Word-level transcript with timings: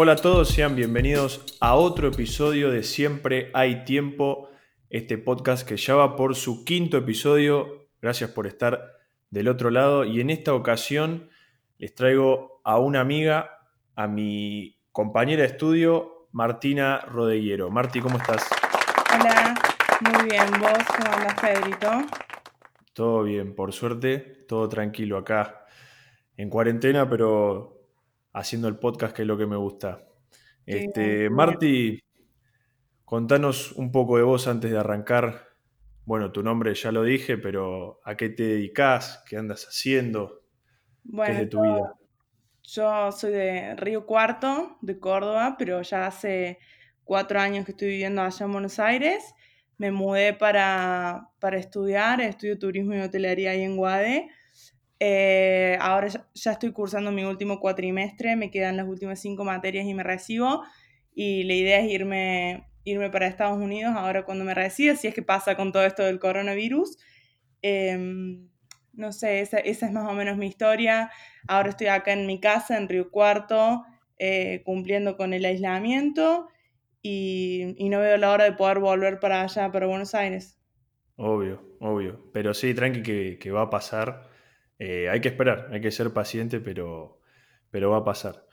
Hola 0.00 0.12
a 0.12 0.14
todos, 0.14 0.50
sean 0.50 0.76
bienvenidos 0.76 1.44
a 1.58 1.74
otro 1.74 2.06
episodio 2.06 2.70
de 2.70 2.84
Siempre 2.84 3.50
hay 3.52 3.84
tiempo, 3.84 4.48
este 4.90 5.18
podcast 5.18 5.66
que 5.66 5.76
ya 5.76 5.96
va 5.96 6.14
por 6.14 6.36
su 6.36 6.64
quinto 6.64 6.96
episodio. 6.96 7.88
Gracias 8.00 8.30
por 8.30 8.46
estar 8.46 8.92
del 9.30 9.48
otro 9.48 9.70
lado 9.70 10.04
y 10.04 10.20
en 10.20 10.30
esta 10.30 10.54
ocasión 10.54 11.30
les 11.78 11.96
traigo 11.96 12.60
a 12.62 12.78
una 12.78 13.00
amiga, 13.00 13.58
a 13.96 14.06
mi 14.06 14.78
compañera 14.92 15.42
de 15.42 15.48
estudio, 15.48 16.28
Martina 16.30 17.00
Rodeguiero. 17.00 17.68
Marti, 17.68 18.00
¿cómo 18.00 18.18
estás? 18.18 18.48
Hola, 19.12 19.56
muy 20.00 20.30
bien. 20.30 20.44
¿Vos 20.60 20.78
cómo 20.96 21.12
andas, 21.12 21.40
Pedrito? 21.40 21.90
Todo 22.92 23.24
bien, 23.24 23.52
por 23.52 23.72
suerte, 23.72 24.44
todo 24.46 24.68
tranquilo 24.68 25.18
acá, 25.18 25.66
en 26.36 26.50
cuarentena, 26.50 27.10
pero 27.10 27.77
haciendo 28.32 28.68
el 28.68 28.78
podcast, 28.78 29.14
que 29.14 29.22
es 29.22 29.28
lo 29.28 29.38
que 29.38 29.46
me 29.46 29.56
gusta. 29.56 30.04
Este, 30.66 31.30
Marti, 31.30 31.98
contanos 33.04 33.72
un 33.72 33.90
poco 33.90 34.16
de 34.16 34.22
vos 34.22 34.46
antes 34.48 34.70
de 34.70 34.78
arrancar. 34.78 35.48
Bueno, 36.04 36.32
tu 36.32 36.42
nombre 36.42 36.74
ya 36.74 36.92
lo 36.92 37.02
dije, 37.02 37.38
pero 37.38 38.00
¿a 38.04 38.16
qué 38.16 38.28
te 38.28 38.42
dedicas? 38.42 39.22
¿Qué 39.26 39.36
andas 39.36 39.66
haciendo? 39.66 40.42
¿Qué 41.24 41.32
es 41.32 41.38
de 41.38 41.46
tu 41.46 41.62
vida? 41.62 41.94
Yo 42.62 43.12
soy 43.12 43.32
de 43.32 43.76
Río 43.76 44.04
Cuarto, 44.04 44.76
de 44.82 44.98
Córdoba, 44.98 45.56
pero 45.58 45.80
ya 45.82 46.06
hace 46.06 46.58
cuatro 47.04 47.40
años 47.40 47.64
que 47.64 47.72
estoy 47.72 47.88
viviendo 47.88 48.20
allá 48.20 48.44
en 48.44 48.52
Buenos 48.52 48.78
Aires. 48.78 49.34
Me 49.78 49.90
mudé 49.90 50.34
para, 50.34 51.30
para 51.38 51.56
estudiar, 51.56 52.20
estudio 52.20 52.58
turismo 52.58 52.94
y 52.94 53.00
hotelería 53.00 53.52
ahí 53.52 53.62
en 53.62 53.76
Guade 53.76 54.30
eh, 55.00 55.78
ahora 55.80 56.08
ya, 56.08 56.52
estoy 56.52 56.72
cursando 56.72 57.12
mi 57.12 57.24
último 57.24 57.60
cuatrimestre, 57.60 58.36
me 58.36 58.50
quedan 58.50 58.76
las 58.76 58.88
últimas 58.88 59.20
cinco 59.20 59.44
materias 59.44 59.86
y 59.86 59.94
me 59.94 60.02
recibo. 60.02 60.64
Y 61.14 61.44
la 61.44 61.54
idea 61.54 61.80
es 61.80 61.90
irme, 61.90 62.68
irme 62.84 63.10
para 63.10 63.26
Estados 63.26 63.58
Unidos 63.58 63.94
ahora 63.96 64.24
cuando 64.24 64.44
me 64.44 64.54
reciba, 64.54 64.96
si 64.96 65.08
es 65.08 65.14
que 65.14 65.22
pasa 65.22 65.56
con 65.56 65.72
todo 65.72 65.84
esto 65.84 66.04
del 66.04 66.18
coronavirus. 66.18 66.98
Em, 67.62 68.48
no 68.92 69.12
sé, 69.12 69.40
esa, 69.40 69.58
esa, 69.58 69.86
es 69.86 69.92
más 69.92 70.08
o 70.08 70.14
menos 70.14 70.36
mi 70.36 70.46
historia. 70.46 71.10
Ahora 71.46 71.70
estoy 71.70 71.88
acá 71.88 72.12
en 72.12 72.26
mi 72.26 72.40
casa, 72.40 72.76
en 72.76 72.88
Río 72.88 73.10
Cuarto, 73.10 73.84
eh, 74.18 74.62
cumpliendo 74.64 75.16
con 75.16 75.32
el 75.32 75.44
aislamiento 75.44 76.48
y, 77.02 77.74
y, 77.78 77.88
no 77.88 78.00
veo 78.00 78.16
la 78.16 78.32
hora 78.32 78.44
de 78.44 78.52
poder 78.52 78.80
volver 78.80 79.20
para 79.20 79.42
allá, 79.42 79.70
para 79.70 79.86
Buenos 79.86 80.14
Aires. 80.14 80.58
Obvio, 81.16 81.62
obvio. 81.80 82.30
Pero 82.32 82.54
sí, 82.54 82.74
tranqui 82.74 83.02
que, 83.02 83.38
que 83.38 83.50
va 83.52 83.62
a 83.62 83.70
pasar. 83.70 84.27
Eh, 84.78 85.08
hay 85.08 85.20
que 85.20 85.28
esperar, 85.28 85.68
hay 85.72 85.80
que 85.80 85.90
ser 85.90 86.12
paciente, 86.12 86.60
pero, 86.60 87.20
pero 87.70 87.90
va 87.90 87.98
a 87.98 88.04
pasar. 88.04 88.46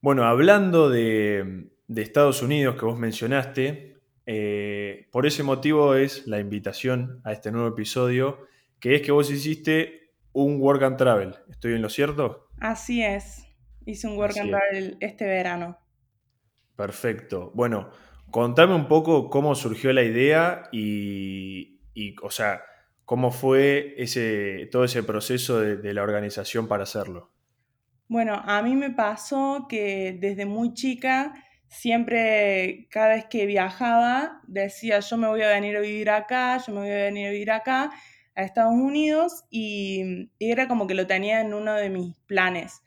Bueno, 0.00 0.24
hablando 0.24 0.90
de, 0.90 1.68
Estados 1.88 2.42
Unidos 2.42 2.76
que 2.76 2.84
vos 2.84 2.98
mencionaste, 2.98 3.96
eh, 4.26 5.08
por 5.10 5.26
ese 5.26 5.42
motivo 5.42 5.94
es 5.94 6.26
la 6.26 6.40
invitación 6.40 7.20
a 7.24 7.32
este 7.32 7.52
nuevo 7.52 7.68
episodio, 7.68 8.46
que 8.80 8.96
es 8.96 9.02
que 9.02 9.12
vos 9.12 9.30
hiciste 9.30 10.12
un 10.32 10.60
work 10.60 10.82
and 10.82 10.96
travel. 10.96 11.36
¿Estoy 11.50 11.74
en 11.74 11.82
lo 11.82 11.88
cierto? 11.88 12.48
Así 12.60 13.02
es, 13.02 13.46
hice 13.86 14.08
un 14.08 14.18
work 14.18 14.36
and 14.38 14.50
travel 14.50 14.96
este 15.00 15.24
verano. 15.24 15.78
Perfecto. 16.76 17.52
Bueno, 17.54 17.90
contame 18.30 18.74
un 18.74 18.88
poco 18.88 19.30
cómo 19.30 19.54
surgió 19.54 19.92
la 19.92 20.02
idea 20.02 20.64
y, 20.72 21.80
y 21.94 22.16
o 22.22 22.30
sea, 22.30 22.62
¿Cómo 23.12 23.30
fue 23.30 23.94
ese, 23.98 24.70
todo 24.72 24.84
ese 24.84 25.02
proceso 25.02 25.60
de, 25.60 25.92
la 25.92 26.02
organización 26.02 26.66
para 26.66 26.84
hacerlo? 26.84 27.30
Bueno, 28.08 28.40
a 28.42 28.62
mí 28.62 28.74
me 28.74 28.88
pasó 28.88 29.66
que 29.68 30.16
desde 30.18 30.46
muy 30.46 30.72
chica, 30.72 31.34
siempre, 31.68 32.88
cada 32.90 33.08
vez 33.08 33.26
que 33.26 33.44
viajaba, 33.44 34.40
decía, 34.46 35.00
yo 35.00 35.18
me 35.18 35.28
voy 35.28 35.42
a 35.42 35.50
venir 35.50 35.76
a 35.76 35.80
vivir 35.80 36.08
acá, 36.08 36.56
yo 36.56 36.72
me 36.72 36.80
voy 36.80 36.88
a 36.88 37.04
venir 37.04 37.28
a 37.28 37.30
vivir 37.32 37.50
acá, 37.50 37.90
a 38.34 38.44
Estados 38.44 38.72
Unidos, 38.72 39.44
y, 39.50 40.30
era 40.38 40.66
como 40.66 40.86
que 40.86 40.94
lo 40.94 41.06
tenía 41.06 41.42
en 41.42 41.52
uno 41.52 41.74
de 41.74 41.90
mis 41.90 42.16
planes. 42.20 42.82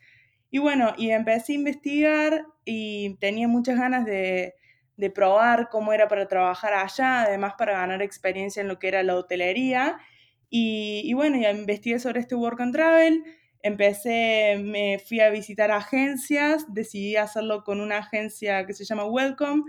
Y 0.50 0.58
bueno, 0.58 0.92
y 0.98 1.10
empecé 1.10 1.52
a 1.52 1.54
investigar 1.54 2.46
y 2.64 3.16
tenía 3.20 3.46
muchas 3.46 3.78
ganas 3.78 4.04
de, 4.04 4.56
de 4.96 5.08
probar 5.08 5.68
cómo 5.68 5.92
era 5.92 6.08
para 6.08 6.26
trabajar 6.26 6.74
allá, 6.74 7.22
además 7.22 7.54
para 7.56 7.74
ganar 7.74 8.02
experiencia 8.02 8.60
en 8.60 8.66
lo 8.66 8.80
que 8.80 8.88
era 8.88 9.04
la 9.04 9.14
hotelería. 9.14 10.00
Y, 10.48 11.12
bueno, 11.14 11.38
ya 11.38 11.50
investigué 11.50 11.98
sobre 11.98 12.20
este 12.20 12.34
Work 12.34 12.60
and 12.60 12.72
Travel, 12.72 13.24
empecé, 13.62 14.58
me 14.62 14.98
fui 14.98 15.20
a 15.20 15.30
visitar 15.30 15.70
agencias, 15.70 16.64
decidí 16.72 17.16
hacerlo 17.16 17.64
con 17.64 17.80
una 17.80 17.98
agencia 17.98 18.64
que 18.66 18.72
se 18.74 18.84
llama 18.84 19.04
Welcome. 19.06 19.64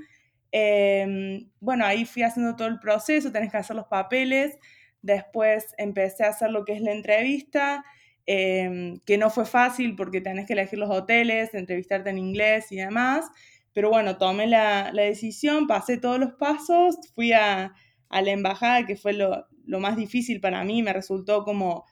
Em, 0.52 1.50
bueno, 1.60 1.86
ahí 1.86 2.06
fui 2.06 2.24
haciendo 2.24 2.56
todo 2.56 2.68
el 2.68 2.80
proceso, 2.80 3.32
tenés 3.32 3.52
que 3.52 3.58
hacer 3.58 3.76
los 3.76 3.88
papeles, 3.88 4.58
después 5.02 5.74
empecé 5.78 6.26
a 6.26 6.30
hacer 6.30 6.52
lo 6.52 6.64
que 6.64 6.74
es 6.74 6.82
la 6.82 6.92
entrevista, 6.92 7.84
em, 8.26 9.00
que 9.06 9.18
no 9.18 9.30
fue 9.30 9.46
fácil 9.46 9.96
porque 9.96 10.22
tenés 10.22 10.46
que 10.46 10.54
elegir 10.54 10.80
los 10.80 10.90
hoteles, 10.90 11.54
entrevistarte 11.54 12.10
en 12.10 12.18
inglés 12.20 12.72
y 12.72 12.78
demás, 12.78 13.26
pero 13.74 13.90
bueno, 13.90 14.18
tomé 14.18 14.48
la, 14.48 14.92
la 14.94 15.04
decisión, 15.04 15.68
pasé 15.68 15.98
todos 15.98 16.20
los 16.20 16.34
pasos, 16.34 16.98
fui 17.16 17.34
a, 17.34 17.74
a 18.10 18.22
la 18.22 18.32
embajada, 18.32 18.86
que 18.86 18.96
fue 18.96 19.14
lo, 19.14 19.48
lo 19.68 19.80
más 19.80 19.96
difícil 19.96 20.40
para 20.42 20.64
mí, 20.64 20.82
me 20.82 20.94
resultó 20.94 21.44
como, 21.44 21.86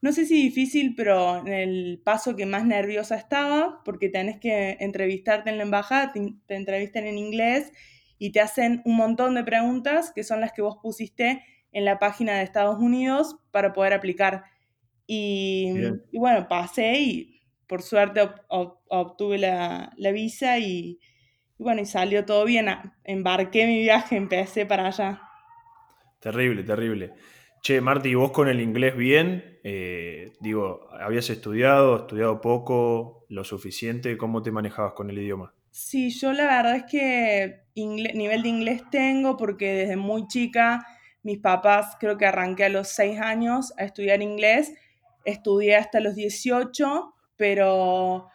no 0.00 0.12
sé 0.12 0.26
si 0.26 0.34
difícil, 0.42 0.94
pero 0.96 1.38
en 1.38 1.52
el 1.52 2.02
paso 2.04 2.36
que 2.36 2.44
más 2.44 2.64
nerviosa 2.64 3.16
estaba, 3.16 3.82
porque 3.84 4.08
tenés 4.08 4.38
que 4.38 4.76
entrevistarte 4.80 5.50
en 5.50 5.58
la 5.58 5.62
embajada, 5.62 6.12
te, 6.12 6.54
entrevistan 6.54 7.06
en 7.06 7.18
inglés 7.18 7.72
y 8.18 8.32
te 8.32 8.40
hacen 8.40 8.82
un 8.84 8.96
montón 8.96 9.34
de 9.34 9.44
preguntas 9.44 10.12
que 10.12 10.24
son 10.24 10.40
las 10.40 10.52
que 10.52 10.62
vos 10.62 10.78
pusiste 10.82 11.44
en 11.70 11.84
la 11.84 11.98
página 11.98 12.36
de 12.36 12.42
Estados 12.42 12.78
Unidos 12.78 13.36
para 13.52 13.72
poder 13.72 13.94
aplicar. 13.94 14.44
Y, 15.06 15.72
bueno, 16.12 16.48
pasé 16.48 17.00
y 17.00 17.42
por 17.66 17.82
suerte 17.82 18.28
obtuve 18.48 19.38
la, 19.38 19.94
visa 20.12 20.58
y, 20.58 20.98
y, 21.58 21.62
bueno, 21.62 21.80
y 21.80 21.86
salió 21.86 22.24
todo 22.24 22.44
bien. 22.44 22.66
Embarqué 23.04 23.66
mi 23.66 23.80
viaje, 23.82 24.16
empecé 24.16 24.66
para 24.66 24.88
allá. 24.88 25.31
Terrible, 26.22 26.62
terrible. 26.62 27.14
Che, 27.60 27.80
Marti, 27.80 28.14
vos 28.14 28.30
con 28.30 28.48
el 28.48 28.60
inglés 28.60 28.96
bien? 28.96 29.58
Eh, 29.64 30.32
digo, 30.40 30.88
¿habías 30.92 31.28
estudiado, 31.30 31.96
estudiado 31.96 32.40
poco, 32.40 33.26
lo 33.28 33.42
suficiente? 33.42 34.16
¿Cómo 34.16 34.40
te 34.40 34.52
manejabas 34.52 34.92
con 34.92 35.10
el 35.10 35.18
idioma? 35.18 35.52
Sí, 35.72 36.10
yo 36.10 36.32
la 36.32 36.44
verdad 36.44 36.76
es 36.76 36.84
que 36.84 37.64
nivel 37.74 38.42
de 38.42 38.48
inglés 38.48 38.82
tengo 38.90 39.36
porque 39.36 39.72
desde 39.72 39.96
muy 39.96 40.28
chica 40.28 40.86
mis 41.24 41.38
papás 41.38 41.96
creo 41.98 42.16
que 42.18 42.26
arranqué 42.26 42.64
a 42.64 42.68
los 42.68 42.88
6 42.88 43.20
años 43.20 43.72
a 43.76 43.84
estudiar 43.84 44.22
inglés, 44.22 44.72
estudié 45.24 45.76
hasta 45.76 45.98
los 45.98 46.14
18, 46.14 47.14
pero 47.36 48.28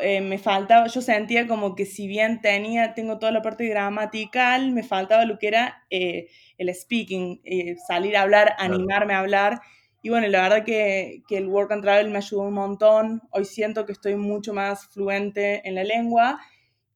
eh, 0.00 0.20
me 0.20 0.38
faltaba, 0.38 0.86
yo 0.86 1.00
sentía 1.00 1.46
como 1.46 1.74
que 1.74 1.86
si 1.86 2.06
bien 2.06 2.40
tenía, 2.40 2.94
tengo 2.94 3.18
toda 3.18 3.32
la 3.32 3.42
parte 3.42 3.66
gramatical, 3.66 4.72
me 4.72 4.82
faltaba 4.82 5.24
lo 5.24 5.38
que 5.38 5.48
era 5.48 5.84
eh, 5.90 6.28
el 6.58 6.74
speaking, 6.74 7.40
eh, 7.44 7.76
salir 7.86 8.16
a 8.16 8.22
hablar, 8.22 8.54
animarme 8.58 9.14
a 9.14 9.20
hablar. 9.20 9.60
Y 10.02 10.10
bueno, 10.10 10.26
la 10.28 10.42
verdad 10.42 10.64
que, 10.64 11.22
que, 11.28 11.38
el 11.38 11.48
Work 11.48 11.72
and 11.72 11.82
Travel 11.82 12.10
me 12.10 12.18
ayudó 12.18 12.42
un 12.42 12.54
montón. 12.54 13.22
Hoy 13.30 13.44
siento 13.44 13.86
que 13.86 13.92
estoy 13.92 14.16
mucho 14.16 14.54
más 14.54 14.86
fluente 14.88 15.66
en 15.68 15.74
la 15.74 15.84
lengua. 15.84 16.40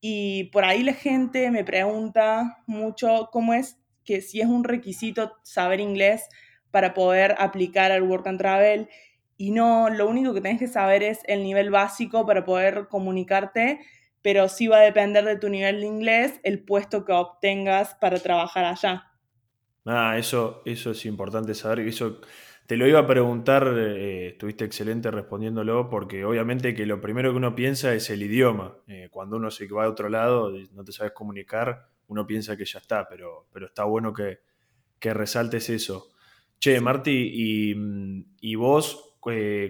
Y 0.01 0.45
por 0.45 0.65
ahí 0.65 0.83
la 0.83 0.95
gente 0.95 1.51
me 1.51 1.65
pregunta 1.65 2.59
mucho 2.67 3.29
cómo 3.33 3.55
es 3.55 3.79
que 4.05 4.21
si 4.21 4.41
es 4.41 4.47
un 4.47 4.65
requisito 4.65 5.33
saber 5.43 5.81
inglés 5.81 6.29
para 6.73 6.95
poder 6.95 7.37
aplicar 7.39 7.93
al 7.93 8.03
Work 8.03 8.27
and 8.27 8.39
Travel. 8.39 8.89
Y 9.37 9.51
no, 9.51 9.89
lo 9.91 10.09
único 10.09 10.35
que 10.35 10.41
tenés 10.41 10.59
que 10.59 10.69
saber 10.69 11.03
es 11.03 11.21
el 11.27 11.43
nivel 11.43 11.71
básico 11.71 12.27
para 12.27 12.45
poder 12.45 12.89
comunicarte, 12.89 13.81
pero 14.23 14.49
sí 14.49 14.69
va 14.69 14.79
a 14.79 14.83
depender 14.83 15.25
de 15.25 15.37
tu 15.37 15.49
nivel 15.49 15.81
de 15.81 15.87
inglés 15.87 16.41
el 16.45 16.65
puesto 16.65 17.05
que 17.05 17.13
obtengas 17.13 17.95
para 17.97 18.19
trabajar 18.19 18.65
allá. 18.65 19.13
Ah, 19.85 20.17
eso, 20.17 20.63
eso 20.65 20.93
es 20.93 21.05
importante 21.07 21.55
saber. 21.55 21.81
Eso 21.81 22.21
te 22.67 22.77
lo 22.77 22.87
iba 22.87 23.01
a 23.01 23.07
preguntar, 23.07 23.75
eh, 23.77 24.29
estuviste 24.29 24.65
excelente 24.65 25.11
respondiéndolo, 25.11 25.91
porque 25.91 26.25
obviamente 26.25 26.75
que 26.75 26.87
lo 26.87 27.01
primero 27.01 27.33
que 27.33 27.37
uno 27.37 27.55
piensa 27.55 27.93
es 27.95 28.09
el 28.11 28.23
idioma. 28.23 28.77
Eh, 28.87 29.09
cuando 29.11 29.37
uno 29.37 29.51
se 29.51 29.67
va 29.67 29.85
a 29.85 29.91
otro 29.91 30.09
lado, 30.09 30.53
no 30.73 30.85
te 30.85 30.93
sabes 30.93 31.13
comunicar, 31.13 31.89
uno 32.07 32.27
piensa 32.27 32.57
que 32.57 32.65
ya 32.65 32.79
está, 32.79 33.09
pero, 33.09 33.49
pero 33.53 33.67
está 33.67 33.85
bueno 33.85 34.13
que, 34.13 34.41
que 35.01 35.13
resaltes 35.13 35.69
eso. 35.69 36.11
Che, 36.61 36.81
Marti, 36.81 37.31
y, 37.35 37.75
y 38.41 38.55
vos, 38.55 39.12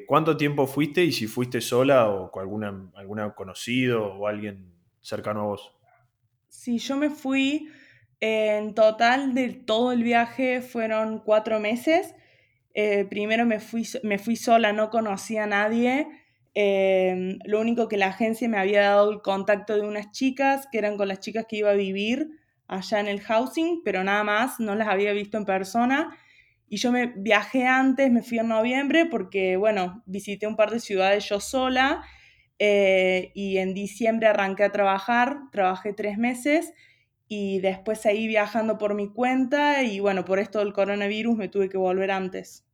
¿cuánto 0.07 0.37
tiempo 0.37 0.67
fuiste 0.67 1.05
y 1.05 1.13
si 1.13 1.27
fuiste 1.27 1.61
sola 1.61 2.09
o 2.09 2.31
con 2.31 2.43
alguna, 2.43 2.91
alguna 2.95 3.35
conocido 3.35 4.15
o 4.15 4.27
alguien 4.27 4.73
cercano 5.01 5.41
a 5.41 5.45
vos? 5.45 5.73
Sí, 6.49 6.79
yo 6.79 6.97
me 6.97 7.11
fui, 7.11 7.69
en 8.21 8.75
total 8.75 9.35
de 9.35 9.49
todo 9.51 9.93
el 9.93 10.05
viaje 10.05 10.63
fueron 10.63 11.19
cuatro 11.19 11.61
meses. 11.61 12.15
Eh, 12.75 13.05
primero 13.05 13.45
me 13.45 13.59
fui, 13.59 13.87
me 14.05 14.19
fui 14.19 14.37
sola, 14.37 14.73
no 14.73 14.91
conocía 14.91 15.45
a 15.45 15.47
nadie. 15.47 16.07
Em, 16.55 17.39
lo 17.45 17.61
único 17.61 17.89
que 17.89 17.97
la 17.97 18.09
agencia 18.09 18.49
me 18.49 18.59
había 18.59 18.83
dado 18.83 19.11
el 19.11 19.23
contacto 19.23 19.75
de 19.75 19.83
unas 19.83 20.13
chicas, 20.13 20.69
que 20.71 20.79
eran 20.79 20.97
con 20.97 21.09
las 21.09 21.21
chicas 21.21 21.47
que 21.49 21.57
iba 21.57 21.71
a 21.71 21.75
vivir 21.75 22.29
allá 22.69 23.01
en 23.01 23.09
el 23.09 23.21
housing, 23.21 23.83
pero 23.85 24.05
nada 24.05 24.23
más, 24.25 24.61
no 24.61 24.75
las 24.75 24.89
había 24.89 25.13
visto 25.13 25.37
en 25.37 25.45
persona. 25.45 26.17
Y 26.73 26.79
yo 26.79 26.91
me 26.91 27.13
viajé 27.15 27.67
antes, 27.67 28.11
me 28.11 28.23
fui 28.23 28.39
en 28.39 28.49
noviembre 28.49 29.05
porque, 29.05 29.59
bueno, 29.59 30.03
visité 30.07 30.47
un 30.47 30.57
par 30.57 30.71
de 30.71 30.81
ciudades 30.81 31.29
yo 31.29 31.39
sola 31.39 32.03
eh, 32.59 33.31
y 33.35 33.59
en 33.59 33.75
diciembre 33.75 34.27
arranqué 34.27 34.65
a 34.65 34.73
trabajar, 34.73 35.37
trabajé 35.53 35.93
tres 35.93 36.17
meses 36.17 36.73
y 37.29 37.61
después 37.61 38.01
seguí 38.01 38.27
viajando 38.27 38.79
por 38.79 38.95
mi 38.95 39.13
cuenta 39.13 39.83
y, 39.83 40.01
bueno, 40.01 40.25
por 40.25 40.39
esto 40.39 40.61
del 40.61 40.73
coronavirus 40.73 41.37
me 41.37 41.49
tuve 41.51 41.69
que 41.69 41.77
volver 41.77 42.11
antes. 42.11 42.67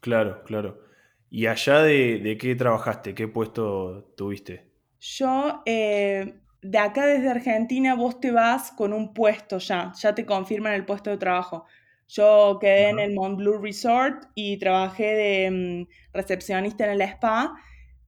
Claro, 0.00 0.42
claro. 0.44 0.80
¿Y 1.28 1.48
allá 1.48 1.82
de, 1.82 2.38
qué 2.40 2.54
trabajaste? 2.54 3.14
¿Qué 3.14 3.28
puesto 3.28 4.14
tuviste? 4.16 4.70
Yo, 5.00 5.62
eh, 5.66 6.40
de 6.62 6.78
acá 6.78 7.04
desde 7.04 7.28
Argentina, 7.28 7.94
vos 7.94 8.20
te 8.20 8.30
vas 8.30 8.72
con 8.72 8.94
un 8.94 9.12
puesto 9.12 9.58
ya, 9.58 9.92
ya 10.00 10.14
te 10.14 10.24
confirman 10.24 10.72
el 10.72 10.86
puesto 10.86 11.10
de 11.10 11.18
trabajo. 11.18 11.66
Yo 12.14 12.58
quedé 12.60 12.90
en 12.90 12.98
el 12.98 13.14
Mont 13.14 13.38
Blue 13.38 13.56
Resort 13.56 14.24
y 14.34 14.58
trabajé 14.58 15.14
de 15.14 15.50
mm, 15.50 16.12
recepcionista 16.12 16.84
en 16.84 16.90
el 16.90 17.00
spa, 17.00 17.54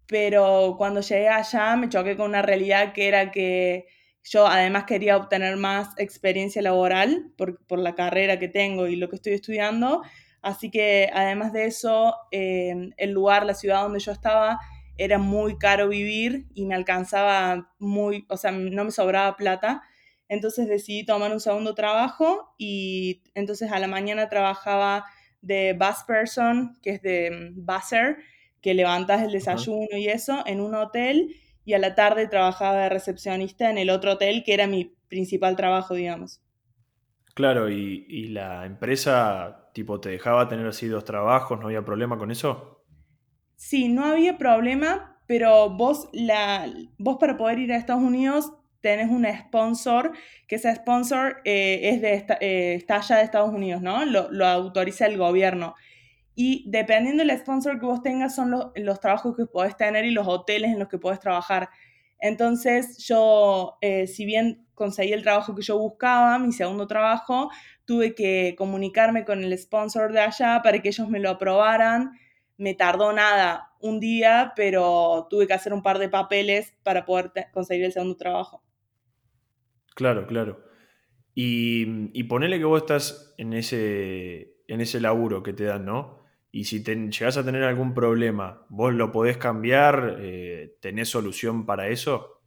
pero 0.06 0.74
cuando 0.76 1.00
llegué 1.00 1.30
allá 1.30 1.74
me 1.76 1.88
choqué 1.88 2.14
con 2.14 2.28
una 2.28 2.42
realidad 2.42 2.92
que 2.92 3.08
era 3.08 3.30
que 3.30 3.86
yo 4.22 4.46
además 4.46 4.84
quería 4.84 5.16
obtener 5.16 5.56
más 5.56 5.98
experiencia 5.98 6.60
laboral 6.60 7.32
por, 7.38 7.64
por 7.66 7.78
la 7.78 7.94
carrera 7.94 8.38
que 8.38 8.48
tengo 8.48 8.88
y 8.88 8.96
lo 8.96 9.08
que 9.08 9.16
estoy 9.16 9.32
estudiando, 9.32 10.02
así 10.42 10.70
que 10.70 11.08
además 11.14 11.54
de 11.54 11.64
eso, 11.64 12.14
eh, 12.30 12.90
el 12.98 13.10
lugar, 13.12 13.46
la 13.46 13.54
ciudad 13.54 13.82
donde 13.84 14.00
yo 14.00 14.12
estaba, 14.12 14.58
era 14.98 15.16
muy 15.16 15.56
caro 15.56 15.88
vivir 15.88 16.46
y 16.54 16.66
me 16.66 16.74
alcanzaba 16.74 17.72
muy, 17.78 18.26
o 18.28 18.36
sea, 18.36 18.50
no 18.52 18.84
me 18.84 18.90
sobraba 18.90 19.36
plata. 19.36 19.82
Entonces 20.28 20.68
decidí 20.68 21.04
tomar 21.04 21.32
un 21.32 21.40
segundo 21.40 21.74
trabajo 21.74 22.54
y 22.58 23.22
entonces 23.34 23.70
a 23.70 23.78
la 23.78 23.88
mañana 23.88 24.28
trabajaba 24.28 25.04
de 25.42 25.74
bus 25.74 26.04
person, 26.06 26.78
que 26.82 26.90
es 26.90 27.02
de 27.02 27.30
mm, 27.30 27.66
busser, 27.66 28.18
que 28.60 28.74
levantas 28.74 29.22
el 29.22 29.32
desayuno 29.32 29.96
y 29.96 30.08
eso, 30.08 30.42
en 30.46 30.60
un 30.60 30.74
hotel 30.74 31.36
y 31.64 31.74
a 31.74 31.78
la 31.78 31.94
tarde 31.94 32.28
trabajaba 32.28 32.82
de 32.82 32.88
recepcionista 32.88 33.70
en 33.70 33.78
el 33.78 33.90
otro 33.90 34.12
hotel, 34.12 34.42
que 34.44 34.54
era 34.54 34.66
mi 34.66 34.96
principal 35.08 35.56
trabajo, 35.56 35.94
digamos. 35.94 36.40
Claro, 37.34 37.68
y, 37.68 38.06
y 38.08 38.28
la 38.28 38.64
empresa 38.64 39.70
tipo 39.74 40.00
te 40.00 40.10
dejaba 40.10 40.48
tener 40.48 40.66
así 40.66 40.86
dos 40.86 41.04
trabajos, 41.04 41.58
¿no 41.58 41.66
había 41.66 41.84
problema 41.84 42.16
con 42.16 42.30
eso? 42.30 42.84
Sí, 43.56 43.88
no 43.88 44.04
había 44.04 44.38
problema, 44.38 45.18
pero 45.26 45.70
vos, 45.70 46.08
la, 46.12 46.72
vos 46.98 47.16
para 47.18 47.36
poder 47.36 47.58
ir 47.58 47.72
a 47.72 47.76
Estados 47.76 48.02
Unidos 48.02 48.52
tenés 48.84 49.08
un 49.08 49.26
sponsor, 49.26 50.12
que 50.46 50.56
ese 50.56 50.74
sponsor 50.74 51.40
eh, 51.46 51.80
es 51.84 52.02
de 52.02 52.26
eh, 52.40 52.74
está 52.74 52.96
allá 52.96 53.16
de 53.16 53.22
Estados 53.22 53.50
Unidos, 53.50 53.80
¿no? 53.80 54.04
Lo, 54.04 54.30
lo, 54.30 54.46
autoriza 54.46 55.06
el 55.06 55.16
gobierno. 55.16 55.74
Y 56.34 56.64
dependiendo 56.68 57.24
del 57.24 57.36
sponsor 57.38 57.80
que 57.80 57.86
vos 57.86 58.02
tengas, 58.02 58.34
son 58.34 58.50
los, 58.50 58.66
los, 58.76 59.00
trabajos 59.00 59.34
que 59.36 59.46
podés 59.46 59.74
tener 59.78 60.04
y 60.04 60.10
los 60.10 60.28
hoteles 60.28 60.70
en 60.70 60.78
los 60.78 60.88
que 60.88 60.98
podés 60.98 61.18
trabajar. 61.18 61.70
Entonces, 62.20 62.98
yo, 62.98 63.78
eh, 63.80 64.06
si 64.06 64.26
bien 64.26 64.66
conseguí 64.74 65.14
el 65.14 65.22
trabajo 65.22 65.54
que 65.54 65.62
yo 65.62 65.78
buscaba, 65.78 66.38
mi 66.38 66.52
segundo 66.52 66.86
trabajo, 66.86 67.50
tuve 67.86 68.14
que 68.14 68.54
comunicarme 68.58 69.24
con 69.24 69.42
el 69.42 69.58
sponsor 69.58 70.12
de 70.12 70.20
allá 70.20 70.60
para 70.62 70.82
que 70.82 70.88
ellos 70.88 71.08
me 71.08 71.20
lo 71.20 71.30
aprobaran 71.30 72.18
me 72.56 72.74
tardó 72.74 73.12
nada, 73.12 73.72
un 73.80 74.00
día, 74.00 74.52
pero 74.56 75.26
tuve 75.28 75.46
que 75.46 75.54
hacer 75.54 75.72
un 75.72 75.82
par 75.82 75.98
de 75.98 76.08
papeles 76.08 76.74
para 76.82 77.04
poder 77.04 77.32
conseguir 77.52 77.84
el 77.84 77.92
segundo 77.92 78.16
trabajo. 78.16 78.62
Claro, 79.94 80.26
claro. 80.26 80.64
Y, 81.34 82.10
y 82.12 82.24
ponele 82.24 82.58
que 82.58 82.64
vos 82.64 82.82
estás 82.82 83.34
en 83.38 83.52
ese, 83.54 84.56
en 84.68 84.80
ese 84.80 85.00
laburo 85.00 85.42
que 85.42 85.52
te 85.52 85.64
dan, 85.64 85.84
¿no? 85.84 86.22
Y 86.54 86.64
si 86.64 86.84
te, 86.84 86.94
llegas 86.94 87.36
a 87.36 87.44
tener 87.44 87.64
algún 87.64 87.94
problema, 87.94 88.64
¿vos 88.68 88.94
lo 88.94 89.10
podés 89.10 89.36
cambiar? 89.38 90.18
Eh, 90.20 90.76
¿Tenés 90.80 91.08
solución 91.08 91.66
para 91.66 91.88
eso? 91.88 92.42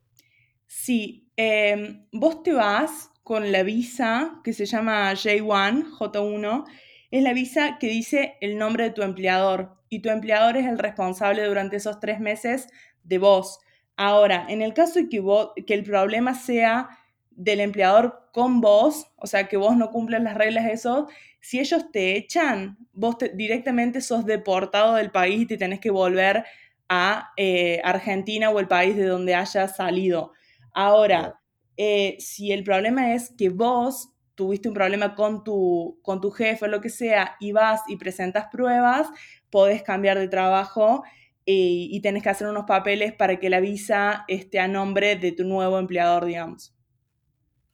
Sí, 0.65 1.29
em, 1.35 2.05
vos 2.13 2.41
te 2.41 2.53
vas 2.53 3.11
con 3.23 3.51
la 3.51 3.63
visa 3.63 4.39
que 4.45 4.53
se 4.53 4.65
llama 4.65 5.11
J1, 5.11 5.89
J1, 5.89 6.65
es 7.11 7.21
la 7.21 7.33
visa 7.33 7.77
que 7.79 7.87
dice 7.87 8.37
el 8.39 8.57
nombre 8.57 8.85
de 8.85 8.91
tu 8.91 9.01
empleador 9.01 9.75
y 9.89 9.99
tu 10.01 10.09
empleador 10.09 10.55
es 10.55 10.65
el 10.65 10.79
responsable 10.79 11.43
durante 11.43 11.75
esos 11.75 11.99
tres 11.99 12.21
meses 12.21 12.69
de 13.03 13.17
vos. 13.17 13.59
Ahora, 13.97 14.45
en 14.47 14.61
el 14.61 14.73
caso 14.73 14.99
de 14.99 15.09
que, 15.09 15.21
que 15.65 15.73
el 15.73 15.83
problema 15.83 16.33
sea 16.33 16.96
del 17.37 17.59
empleador 17.59 18.29
con 18.33 18.61
vos, 18.61 19.11
o 19.15 19.27
sea, 19.27 19.47
que 19.47 19.57
vos 19.57 19.77
no 19.77 19.91
cumples 19.91 20.21
las 20.21 20.35
reglas 20.35 20.65
de 20.65 20.73
eso, 20.73 21.07
si 21.39 21.59
ellos 21.59 21.91
te 21.91 22.17
echan, 22.17 22.77
vos 22.91 23.15
directamente 23.35 24.01
sos 24.01 24.25
deportado 24.25 24.95
del 24.95 25.11
país 25.11 25.43
y 25.43 25.45
te 25.45 25.57
tenés 25.57 25.79
que 25.79 25.91
volver 25.91 26.43
a 26.89 27.31
eh, 27.37 27.79
Argentina 27.83 28.49
o 28.49 28.59
el 28.59 28.67
país 28.67 28.95
de 28.97 29.05
donde 29.05 29.35
hayas 29.35 29.75
salido. 29.75 30.33
Ahora, 30.73 31.39
eh, 31.77 32.17
si 32.19 32.51
el 32.51 32.63
problema 32.63 33.13
es 33.13 33.31
que 33.37 33.49
vos 33.49 34.09
tuviste 34.33 34.67
un 34.67 34.73
problema 34.73 35.13
con 35.15 35.43
tu, 35.43 35.99
con 36.01 36.19
tu 36.19 36.31
jefe 36.31 36.65
o 36.65 36.67
lo 36.67 36.81
que 36.81 36.89
sea 36.89 37.35
y 37.39 37.51
vas 37.51 37.81
y 37.87 37.97
presentas 37.97 38.47
pruebas, 38.51 39.07
podés 39.51 39.83
cambiar 39.83 40.17
de 40.17 40.27
trabajo 40.27 41.03
y, 41.45 41.89
y 41.91 42.01
tenés 42.01 42.23
que 42.23 42.29
hacer 42.29 42.47
unos 42.47 42.65
papeles 42.65 43.13
para 43.13 43.39
que 43.39 43.49
la 43.49 43.59
visa 43.59 44.25
esté 44.27 44.59
a 44.59 44.67
nombre 44.67 45.15
de 45.15 45.31
tu 45.31 45.43
nuevo 45.43 45.77
empleador, 45.77 46.25
digamos. 46.25 46.76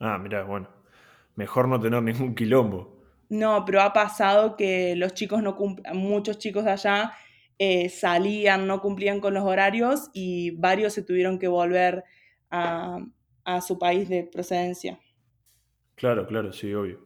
Ah, 0.04 0.18
mira, 0.18 0.44
bueno, 0.44 0.68
mejor 1.36 1.68
no 1.68 1.80
tener 1.80 2.04
ningún 2.04 2.36
quilombo. 2.36 3.02
No, 3.30 3.64
pero 3.66 3.82
ha 3.82 3.94
pasado 3.94 4.56
que 4.56 4.96
los 4.96 5.14
chicos 5.14 5.42
no 5.42 5.58
muchos 5.94 6.38
chicos 6.38 6.66
de 6.66 6.72
allá 6.72 7.14
eh, 7.58 7.90
salían, 7.90 8.68
no 8.68 8.82
cumplían 8.82 9.20
con 9.20 9.34
los 9.34 9.44
horarios 9.44 10.10
y 10.14 10.52
varios 10.52 10.94
se 10.94 11.04
tuvieron 11.04 11.40
que 11.40 11.48
volver 11.48 12.04
a, 12.52 13.00
a 13.46 13.62
su 13.62 13.80
país 13.80 14.10
de 14.10 14.24
procedencia. 14.24 15.00
Claro, 15.96 16.28
claro, 16.28 16.52
sí, 16.52 16.74
obvio. 16.74 17.00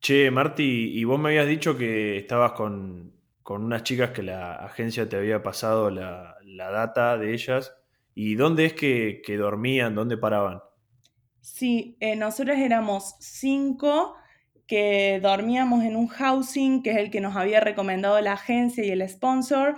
Che, 0.00 0.30
Marti, 0.30 0.98
y 0.98 1.04
vos 1.04 1.18
me 1.18 1.30
habías 1.30 1.46
dicho 1.46 1.76
que 1.76 2.18
estabas 2.18 2.52
con, 2.52 3.12
con 3.46 3.62
unas 3.62 3.84
chicas 3.84 4.10
que 4.10 4.24
la 4.24 4.56
agencia 4.56 5.08
te 5.08 5.16
había 5.16 5.40
pasado 5.42 5.88
la, 5.90 6.36
data 6.44 7.16
de 7.16 7.32
ellas. 7.32 7.76
¿Y 8.12 8.34
dónde 8.34 8.64
es 8.66 8.72
que, 8.72 9.22
dormían? 9.38 9.94
¿Dónde 9.94 10.16
paraban? 10.16 10.62
Sí, 11.46 11.96
eh, 12.00 12.16
nosotros 12.16 12.58
éramos 12.58 13.14
cinco 13.20 14.16
que 14.66 15.20
dormíamos 15.22 15.84
en 15.84 15.94
un 15.94 16.08
housing, 16.08 16.82
que 16.82 16.90
es 16.90 16.96
el 16.96 17.08
que 17.08 17.20
nos 17.20 17.36
había 17.36 17.60
recomendado 17.60 18.20
la 18.20 18.32
agencia 18.32 18.84
y 18.84 18.90
el 18.90 19.08
sponsor. 19.08 19.76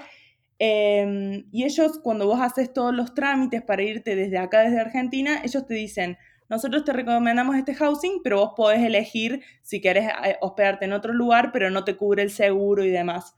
Em, 0.58 1.44
y 1.52 1.64
ellos, 1.64 2.00
cuando 2.02 2.26
vos 2.26 2.40
haces 2.40 2.72
todos 2.72 2.94
los 2.94 3.12
trámites 3.14 3.60
para 3.62 3.82
irte 3.82 4.16
desde 4.16 4.38
acá, 4.38 4.62
desde 4.62 4.80
Argentina, 4.80 5.42
ellos 5.44 5.66
te 5.66 5.75
dicen, 5.75 6.16
nosotros 6.48 6.87
te 6.87 6.94
recomendamos 6.94 7.54
este 7.54 7.75
housing, 7.75 8.22
pero 8.25 8.38
vos 8.38 8.52
podés 8.56 8.82
elegir 8.82 9.42
si 9.60 9.82
querés 9.82 10.08
eh, 10.25 10.38
hospedarte 10.40 10.87
en 10.87 10.94
otro 10.94 11.12
lugar, 11.12 11.52
pero 11.52 11.68
no 11.68 11.84
te 11.84 11.96
cubre 11.96 12.22
el 12.22 12.30
seguro 12.30 12.82
y 12.82 12.88
demás. 12.88 13.37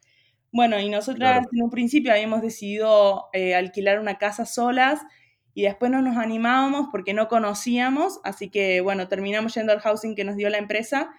Bueno, 0.52 0.78
y 0.78 0.88
nosotras 0.88 1.48
en 1.52 1.64
un 1.64 1.70
principio 1.70 2.12
habíamos 2.12 2.42
decidido 2.42 3.28
eh, 3.32 3.56
alquilar 3.56 3.98
una 3.98 4.18
casa 4.18 4.46
solas 4.46 5.00
y 5.54 5.62
después 5.62 5.90
no 5.90 6.02
nos 6.02 6.16
animábamos 6.16 6.88
porque 6.90 7.14
no 7.14 7.28
conocíamos, 7.28 8.20
así 8.24 8.50
que 8.50 8.80
bueno, 8.80 9.08
terminamos 9.08 9.54
yendo 9.54 9.72
al 9.72 9.80
housing 9.80 10.14
que 10.14 10.24
nos 10.24 10.36
dio 10.36 10.48
la 10.48 10.58
empresa 10.58 11.10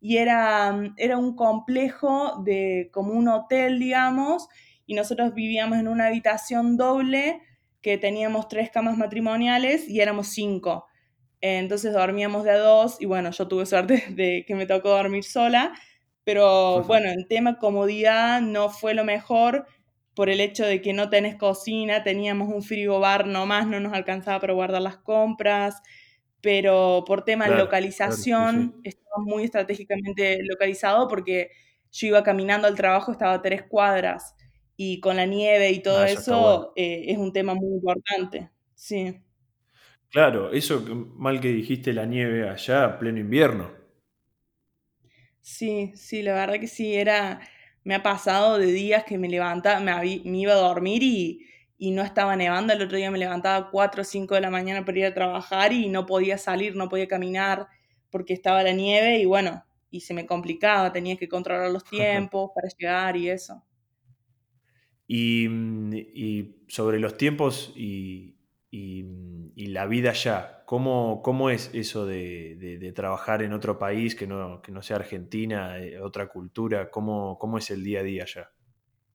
y 0.00 0.18
era, 0.18 0.76
era 0.96 1.16
un 1.16 1.36
complejo 1.36 2.42
de 2.44 2.90
como 2.92 3.12
un 3.12 3.28
hotel, 3.28 3.78
digamos, 3.78 4.48
y 4.86 4.94
nosotros 4.94 5.34
vivíamos 5.34 5.78
en 5.78 5.88
una 5.88 6.06
habitación 6.06 6.76
doble 6.76 7.40
que 7.80 7.98
teníamos 7.98 8.48
tres 8.48 8.70
camas 8.70 8.96
matrimoniales 8.96 9.88
y 9.88 10.00
éramos 10.00 10.28
cinco. 10.28 10.86
Entonces 11.40 11.92
dormíamos 11.92 12.44
de 12.44 12.50
a 12.50 12.58
dos 12.58 12.96
y 13.00 13.06
bueno, 13.06 13.30
yo 13.30 13.46
tuve 13.48 13.66
suerte 13.66 14.04
de 14.10 14.44
que 14.46 14.54
me 14.54 14.66
tocó 14.66 14.90
dormir 14.90 15.24
sola 15.24 15.72
pero 16.26 16.82
bueno, 16.82 17.08
en 17.08 17.28
tema 17.28 17.56
comodidad 17.60 18.40
no 18.40 18.68
fue 18.68 18.94
lo 18.94 19.04
mejor 19.04 19.64
por 20.16 20.30
el 20.30 20.40
hecho 20.40 20.64
de 20.64 20.80
que 20.80 20.94
no 20.94 21.10
tenés 21.10 21.36
cocina, 21.36 22.02
teníamos 22.02 22.48
un 22.48 22.62
frigobar 22.62 23.26
nomás, 23.26 23.68
no 23.68 23.78
nos 23.80 23.92
alcanzaba 23.92 24.40
para 24.40 24.54
guardar 24.54 24.80
las 24.80 24.96
compras, 24.96 25.82
pero 26.40 27.04
por 27.06 27.22
tema 27.22 27.48
de 27.48 27.56
localización 27.56 28.80
estaba 28.82 29.22
muy 29.22 29.44
estratégicamente 29.44 30.38
localizado 30.42 31.06
porque 31.06 31.50
yo 31.92 32.06
iba 32.06 32.22
caminando 32.22 32.66
al 32.66 32.74
trabajo, 32.74 33.12
estaba 33.12 33.34
a 33.34 33.42
tres 33.42 33.64
cuadras 33.64 34.34
y 34.74 35.00
con 35.00 35.16
la 35.16 35.26
nieve 35.26 35.70
y 35.70 35.82
todo 35.82 36.00
ah, 36.00 36.10
eso 36.10 36.72
eh, 36.76 37.04
es 37.08 37.18
un 37.18 37.34
tema 37.34 37.54
muy 37.54 37.74
importante, 37.74 38.50
sí. 38.74 39.20
Claro, 40.08 40.50
eso 40.50 40.82
mal 41.14 41.40
que 41.40 41.48
dijiste 41.48 41.92
la 41.92 42.06
nieve 42.06 42.48
allá, 42.48 42.98
pleno 42.98 43.18
invierno. 43.18 43.70
Sí, 45.42 45.92
sí, 45.94 46.22
la 46.22 46.32
verdad 46.32 46.58
que 46.58 46.68
sí, 46.68 46.94
era, 46.94 47.40
me 47.86 47.94
ha 47.94 48.02
pasado 48.02 48.58
de 48.58 48.66
días 48.66 49.04
que 49.04 49.16
me 49.16 49.28
levanta, 49.28 49.78
me, 49.78 49.92
me 50.24 50.38
iba 50.38 50.54
a 50.54 50.56
dormir 50.56 51.04
y, 51.04 51.46
y 51.78 51.92
no 51.92 52.02
estaba 52.02 52.34
nevando, 52.34 52.72
el 52.72 52.82
otro 52.82 52.96
día 52.96 53.12
me 53.12 53.18
levantaba 53.18 53.68
a 53.68 53.70
4 53.70 54.02
o 54.02 54.04
5 54.04 54.34
de 54.34 54.40
la 54.40 54.50
mañana 54.50 54.84
para 54.84 54.98
ir 54.98 55.04
a 55.06 55.14
trabajar 55.14 55.72
y 55.72 55.88
no 55.88 56.04
podía 56.04 56.36
salir, 56.36 56.74
no 56.74 56.88
podía 56.88 57.06
caminar 57.06 57.68
porque 58.10 58.32
estaba 58.32 58.64
la 58.64 58.72
nieve 58.72 59.20
y 59.20 59.24
bueno, 59.24 59.64
y 59.88 60.00
se 60.00 60.14
me 60.14 60.26
complicaba, 60.26 60.92
tenía 60.92 61.16
que 61.16 61.28
controlar 61.28 61.70
los 61.70 61.84
tiempos 61.88 62.50
para 62.56 62.66
llegar 62.76 63.16
y 63.16 63.30
eso. 63.30 63.62
Y, 65.06 65.46
y 65.46 66.56
sobre 66.66 66.98
los 66.98 67.16
tiempos 67.16 67.72
y, 67.76 68.35
y, 69.54 69.66
la 69.68 69.86
vida 69.86 70.10
allá, 70.10 70.62
¿cómo, 70.64 71.22
cómo 71.22 71.50
es 71.50 71.70
eso 71.74 72.06
de, 72.06 72.56
de, 72.56 72.92
trabajar 72.92 73.42
en 73.42 73.52
otro 73.52 73.78
país 73.78 74.14
que 74.14 74.26
no, 74.26 74.62
que 74.62 74.72
no 74.72 74.80
sea 74.80 74.96
Argentina, 74.96 75.78
eh, 75.78 76.00
otra 76.00 76.28
cultura? 76.28 76.90
¿Cómo, 76.90 77.38
¿Cómo 77.38 77.58
es 77.58 77.70
el 77.70 77.82
día 77.82 78.00
a 78.00 78.02
día 78.02 78.22
allá? 78.22 78.50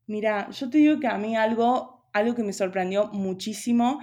Mira, 0.08 0.50
yo 0.52 0.70
te 0.70 0.80
digo 0.80 1.00
que 1.00 1.08
a 1.08 1.18
mí 1.18 1.36
algo, 1.36 2.10
algo 2.14 2.36
que 2.36 2.44
me 2.44 2.54
sorprendió 2.54 3.08
muchísimo 3.08 4.00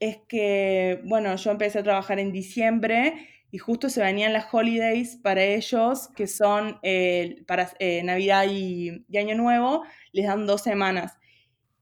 es 0.00 0.18
que, 0.28 1.00
bueno, 1.04 1.34
yo 1.36 1.50
empecé 1.50 1.78
a 1.78 1.82
trabajar 1.82 2.18
en 2.18 2.32
diciembre 2.32 3.28
y 3.50 3.58
justo 3.58 3.88
se 3.88 4.02
venían 4.02 4.32
las 4.32 4.52
holidays 4.52 5.16
para 5.16 5.42
ellos, 5.42 6.08
que 6.16 6.26
son 6.26 6.78
eh, 6.82 7.44
para 7.46 7.70
eh, 7.78 8.02
Navidad 8.02 8.46
y, 8.50 9.04
y, 9.08 9.16
Año 9.16 9.36
Nuevo, 9.36 9.84
les 10.12 10.26
dan 10.26 10.46
dos 10.46 10.62
semanas. 10.62 11.16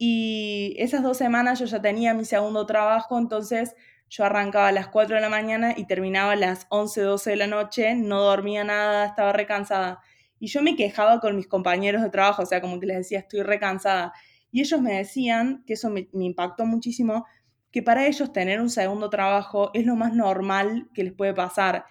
Y 0.04 0.74
esas 0.78 1.04
dos 1.04 1.16
semanas 1.16 1.60
yo 1.60 1.66
ya 1.66 1.80
tenía 1.80 2.12
mi 2.12 2.24
segundo 2.24 2.66
trabajo, 2.66 3.16
entonces 3.20 3.76
yo 4.10 4.24
arrancaba 4.24 4.66
a 4.66 4.72
las 4.72 4.88
4 4.88 5.14
de 5.14 5.22
la 5.22 5.28
mañana 5.28 5.74
y 5.76 5.86
terminaba 5.86 6.32
a 6.32 6.36
las 6.36 6.66
11, 6.70 7.02
12 7.02 7.30
de 7.30 7.36
la 7.36 7.46
noche, 7.46 7.94
no 7.94 8.20
dormía 8.20 8.64
nada, 8.64 9.06
estaba 9.06 9.32
recansada. 9.32 10.00
Y 10.40 10.48
yo 10.48 10.60
me 10.60 10.74
quejaba 10.74 11.20
con 11.20 11.36
mis 11.36 11.46
compañeros 11.46 12.02
de 12.02 12.10
trabajo, 12.10 12.42
o 12.42 12.46
sea, 12.46 12.60
como 12.60 12.80
que 12.80 12.86
les 12.86 12.96
decía, 12.96 13.20
estoy 13.20 13.42
recansada. 13.42 14.12
Y 14.50 14.60
ellos 14.60 14.80
me 14.80 14.92
decían, 14.92 15.62
que 15.68 15.74
eso 15.74 15.88
me, 15.88 16.08
me 16.12 16.24
impactó 16.24 16.66
muchísimo, 16.66 17.24
que 17.70 17.84
para 17.84 18.04
ellos 18.08 18.32
tener 18.32 18.60
un 18.60 18.70
segundo 18.70 19.08
trabajo 19.08 19.70
es 19.72 19.86
lo 19.86 19.94
más 19.94 20.12
normal 20.14 20.90
que 20.94 21.04
les 21.04 21.12
puede 21.12 21.32
pasar. 21.32 21.84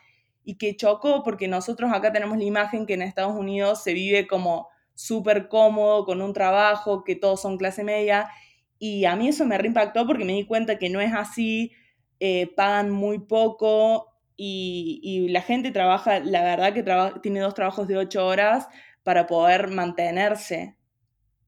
Y 0.44 0.58
que 0.58 0.76
chocó 0.76 1.24
porque 1.24 1.48
nosotros 1.48 1.90
acá 1.94 2.12
tenemos 2.12 2.38
la 2.38 2.44
imagen 2.44 2.86
que 2.86 2.96
en 2.96 3.04
Estados 3.04 3.38
Unidos 3.38 3.82
se 3.82 3.94
vive 3.94 4.28
como 4.28 4.68
súper 5.02 5.48
cómodo, 5.48 6.06
con 6.06 6.22
un 6.22 6.34
trabajo, 6.34 7.04
que 7.04 7.16
todos 7.16 7.42
son 7.42 7.58
clase 7.58 7.84
media. 7.84 8.30
Y 8.78 9.06
a 9.06 9.16
mí 9.16 9.28
eso 9.28 9.46
me 9.46 9.58
reimpactó 9.58 10.06
porque 10.06 10.26
me 10.26 10.34
di 10.34 10.46
cuenta 10.46 10.78
que 10.78 10.90
no 10.90 11.02
es 11.02 11.14
así, 11.14 11.72
eh, 12.20 12.52
pagan 12.56 12.92
muy 12.92 13.20
poco 13.20 14.08
y, 14.38 15.28
la 15.30 15.42
gente 15.42 15.72
trabaja, 15.72 16.20
la 16.20 16.42
verdad 16.42 16.74
que 16.74 16.84
tiene 17.22 17.40
dos 17.42 17.54
trabajos 17.54 17.88
de 17.88 17.98
ocho 17.98 18.26
horas 18.26 18.68
para 19.04 19.28
poder 19.28 19.70
mantenerse. 19.70 20.78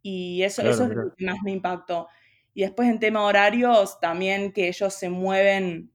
Y 0.02 0.44
eso, 0.44 0.62
eso 0.64 0.84
es 0.84 0.90
lo 0.90 1.16
que 1.16 1.26
más 1.26 1.38
me 1.44 1.52
impactó. 1.52 2.08
Y 2.54 2.62
después 2.62 2.90
en 2.90 3.00
tema 3.00 3.24
horarios, 3.24 4.00
también 4.00 4.52
que 4.52 4.68
ellos 4.68 4.94
se 4.94 5.10
mueven, 5.10 5.92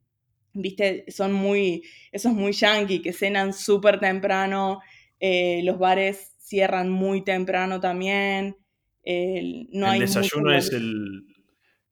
viste, 0.52 1.04
son 1.08 1.32
muy, 1.32 1.84
eso 2.10 2.28
es 2.30 2.34
muy 2.34 2.52
yankee, 2.52 3.02
que 3.02 3.12
cenan 3.12 3.52
súper 3.52 4.00
temprano, 4.00 4.80
eh, 5.20 5.62
los 5.64 5.78
bares 5.78 6.34
cierran 6.38 6.90
muy 6.90 7.22
temprano 7.22 7.80
también. 7.80 8.56
El, 9.02 9.68
no 9.72 9.92
el 9.92 10.00
desayuno 10.00 10.54
es 10.54 10.72
el, 10.72 11.26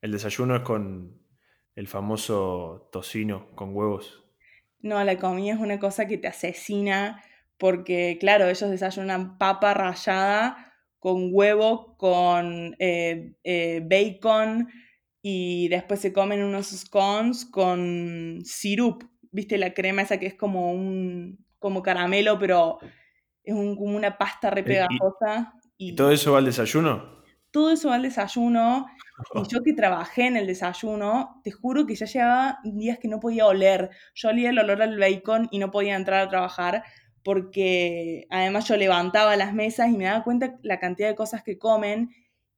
el 0.02 0.12
desayuno 0.12 0.56
es 0.56 0.62
con 0.62 1.20
el 1.74 1.88
famoso 1.88 2.88
tocino 2.92 3.54
con 3.54 3.74
huevos. 3.74 4.24
No, 4.80 5.02
la 5.04 5.18
comida 5.18 5.54
es 5.54 5.60
una 5.60 5.78
cosa 5.78 6.06
que 6.06 6.18
te 6.18 6.28
asesina 6.28 7.22
porque, 7.58 8.18
claro, 8.20 8.48
ellos 8.48 8.70
desayunan 8.70 9.38
papa 9.38 9.74
rallada 9.74 10.74
con 10.98 11.30
huevo, 11.32 11.96
con 11.96 12.76
eh, 12.78 13.34
eh, 13.44 13.82
bacon 13.84 14.68
y 15.22 15.68
después 15.68 16.00
se 16.00 16.12
comen 16.12 16.42
unos 16.42 16.68
scones 16.68 17.44
con 17.44 18.40
sirup. 18.44 19.04
¿Viste 19.32 19.58
la 19.58 19.74
crema 19.74 20.02
esa 20.02 20.18
que 20.18 20.26
es 20.26 20.34
como 20.34 20.72
un 20.72 21.44
como 21.58 21.82
caramelo, 21.82 22.38
pero 22.38 22.78
es 23.46 23.54
como 23.54 23.96
una 23.96 24.18
pasta 24.18 24.50
re 24.50 24.64
pegajosa. 24.64 25.54
¿Y, 25.78 25.94
todo 25.94 26.10
eso 26.10 26.32
va 26.32 26.38
al 26.38 26.44
desayuno? 26.44 27.22
Todo 27.52 27.70
eso 27.70 27.88
va 27.88 27.94
al 27.94 28.02
desayuno. 28.02 28.86
Y 29.34 29.48
yo 29.48 29.62
que 29.62 29.72
trabajé 29.72 30.26
en 30.26 30.36
el 30.36 30.46
desayuno, 30.46 31.40
te 31.42 31.50
juro 31.50 31.86
que 31.86 31.94
ya 31.94 32.04
llevaba 32.04 32.58
días 32.64 32.98
que 32.98 33.08
no 33.08 33.18
podía 33.18 33.46
oler. 33.46 33.88
Yo 34.14 34.28
olía 34.28 34.50
el 34.50 34.58
olor 34.58 34.82
al 34.82 34.98
bacon 34.98 35.48
y 35.50 35.58
no 35.58 35.70
podía 35.70 35.96
entrar 35.96 36.20
a 36.20 36.28
trabajar 36.28 36.84
porque 37.24 38.26
además 38.28 38.68
yo 38.68 38.76
levantaba 38.76 39.34
las 39.36 39.54
mesas 39.54 39.88
y 39.88 39.96
me 39.96 40.04
daba 40.04 40.22
cuenta 40.22 40.58
la 40.62 40.78
cantidad 40.78 41.08
de 41.08 41.14
cosas 41.14 41.42
que 41.42 41.56
comen 41.56 42.10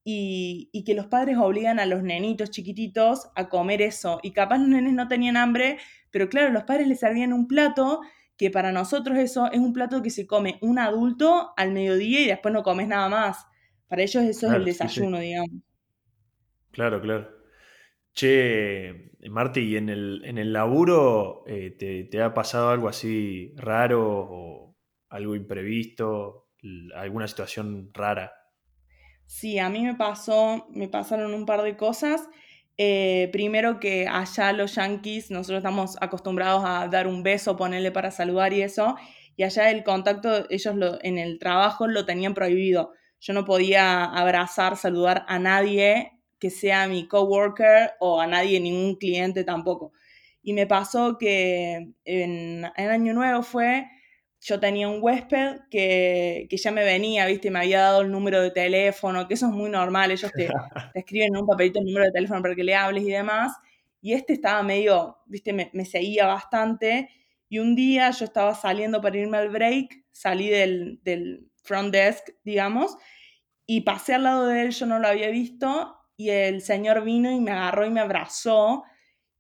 y, 0.03 0.69
y, 0.73 0.83
que 0.83 0.95
los 0.95 1.07
padres 1.07 1.39
obligan 1.39 1.79
a 1.79 1.87
los 1.87 2.03
nenitos 2.03 2.51
chiquititos 2.51 3.29
a 3.37 3.49
comer 3.49 3.81
eso. 3.81 4.19
Y 4.25 4.33
capaz 4.33 4.59
los 4.59 4.69
nenes 4.69 4.95
no 4.95 5.07
tenían 5.07 5.37
hambre, 5.37 5.79
pero 6.11 6.29
claro, 6.29 6.51
los 6.51 6.65
padres 6.65 6.89
les 6.89 6.99
servían 6.99 7.33
un 7.33 7.47
plato 7.47 8.01
que 8.39 8.51
para 8.51 8.71
nosotros 8.71 9.19
eso 9.19 9.51
es 9.51 9.59
un 9.59 9.73
plato 9.73 10.01
que 10.01 10.11
se 10.11 10.27
come 10.27 10.59
un 10.63 10.79
adulto 10.79 11.53
al 11.57 11.73
mediodía 11.73 12.21
y 12.21 12.27
después 12.29 12.55
no 12.55 12.63
comes 12.63 12.87
nada 12.87 13.09
más. 13.09 13.47
Para 13.89 14.03
ellos 14.03 14.23
eso 14.23 14.47
es 14.47 14.55
el 14.55 14.65
desayuno, 14.65 15.19
digamos. 15.19 15.61
Claro, 16.71 17.01
claro. 17.01 17.29
Che, 18.15 19.11
Marti, 19.29 19.61
¿y 19.61 19.77
en 19.77 19.89
el, 19.89 20.23
en 20.25 20.39
el 20.39 20.53
laburo 20.53 21.43
eh, 21.47 22.07
te, 22.11 22.23
ha 22.23 22.33
pasado 22.33 22.71
algo 22.71 22.89
así 22.89 23.53
raro 23.57 24.07
o 24.07 24.77
algo 25.09 25.35
imprevisto? 25.35 26.51
¿Alguna 26.95 27.27
situación 27.27 27.91
rara? 27.93 28.33
Sí, 29.27 29.59
a 29.59 29.69
mí 29.69 29.85
me 29.85 29.95
pasó, 29.95 30.67
me 30.71 30.89
pasaron 30.89 31.35
un 31.35 31.45
par 31.45 31.63
de 31.63 31.77
cosas. 31.77 32.29
Eh, 32.81 33.29
primero 33.33 33.81
que 33.81 34.07
allá 34.07 34.53
los 34.53 34.77
yankees, 34.77 35.31
nosotros 35.33 35.59
estamos 35.59 35.97
acostumbrados 36.01 36.63
a 36.65 36.87
dar 36.87 37.09
un 37.09 37.25
beso, 37.25 37.57
ponerle 37.57 37.91
para 37.91 38.13
saludar 38.13 38.53
y 38.53 38.63
eso, 38.63 38.97
y 39.37 39.43
allá 39.43 39.71
el 39.71 39.83
contacto, 39.83 40.47
ellos 40.49 40.77
lo, 40.77 40.99
en 41.03 41.19
el 41.19 41.39
trabajo 41.41 41.89
lo 41.89 42.05
tenían 42.07 42.35
prohibido. 42.35 42.93
Yo 43.21 43.33
no 43.33 43.45
podía 43.45 44.05
abrazar, 44.05 44.77
saludar 44.77 45.25
a 45.29 45.39
nadie 45.41 46.13
que 46.39 46.51
sea 46.51 46.87
mi 46.87 47.09
coworker 47.09 47.93
o 47.99 48.21
a 48.21 48.29
nadie, 48.29 48.61
ningún 48.61 48.95
cliente 48.95 49.43
tampoco. 49.43 49.93
Y 50.43 50.53
me 50.53 50.67
pasó 50.69 51.19
que 51.19 51.91
en, 52.05 52.65
en 52.77 52.91
Año 52.91 53.13
Nuevo 53.13 53.43
fue 53.43 53.87
yo 54.41 54.61
tenía 54.61 54.89
un 54.89 55.03
huésped 55.03 55.61
que, 55.71 56.47
que, 56.49 56.57
ya 56.57 56.71
me 56.71 56.85
venía, 56.85 57.27
¿viste? 57.27 57.51
Me 57.51 57.59
había 57.59 57.81
dado 57.81 58.03
el 58.03 58.11
número 58.11 58.41
de 58.41 58.51
teléfono, 58.51 59.27
que 59.27 59.35
eso 59.35 59.47
es 59.47 59.53
muy 59.53 59.71
normal, 59.71 60.11
ellos 60.11 60.31
te, 60.33 60.49
te, 60.93 61.01
escriben 61.01 61.35
en 61.35 61.41
un 61.41 61.47
papelito 61.47 61.81
el 61.81 61.87
número 61.87 62.05
de 62.05 62.13
teléfono 62.13 62.43
para 62.43 62.55
que 62.55 62.65
le 62.65 62.75
hables 62.75 63.05
y 63.05 63.11
demás. 63.11 63.57
Y 64.01 64.13
este 64.13 64.35
estaba 64.35 64.63
medio, 64.63 65.19
¿viste? 65.27 65.53
Me, 65.53 65.71
me 65.73 65.85
seguía 65.85 66.27
bastante. 66.27 67.11
Y 67.49 67.59
un 67.59 67.75
día 67.75 68.11
yo 68.11 68.25
estaba 68.25 68.55
saliendo 68.55 69.01
para 69.01 69.17
irme 69.17 69.39
al 69.39 69.49
break, 69.49 70.05
salí 70.13 70.49
del, 70.49 71.01
del 71.03 71.49
front 71.63 71.93
desk, 71.93 72.31
digamos, 72.45 72.97
y 73.67 73.83
pasé 73.83 74.15
al 74.15 74.25
lado 74.25 74.47
de 74.47 74.63
él, 74.63 74.71
yo 74.71 74.87
no 74.87 74.99
lo 74.99 75.09
había 75.09 75.29
visto, 75.29 75.97
y 76.17 76.31
el 76.31 76.63
señor 76.63 77.05
vino 77.05 77.31
y 77.31 77.41
me 77.41 77.53
agarró 77.53 77.87
y 77.87 77.91
me 77.91 78.01
abrazó 78.01 78.85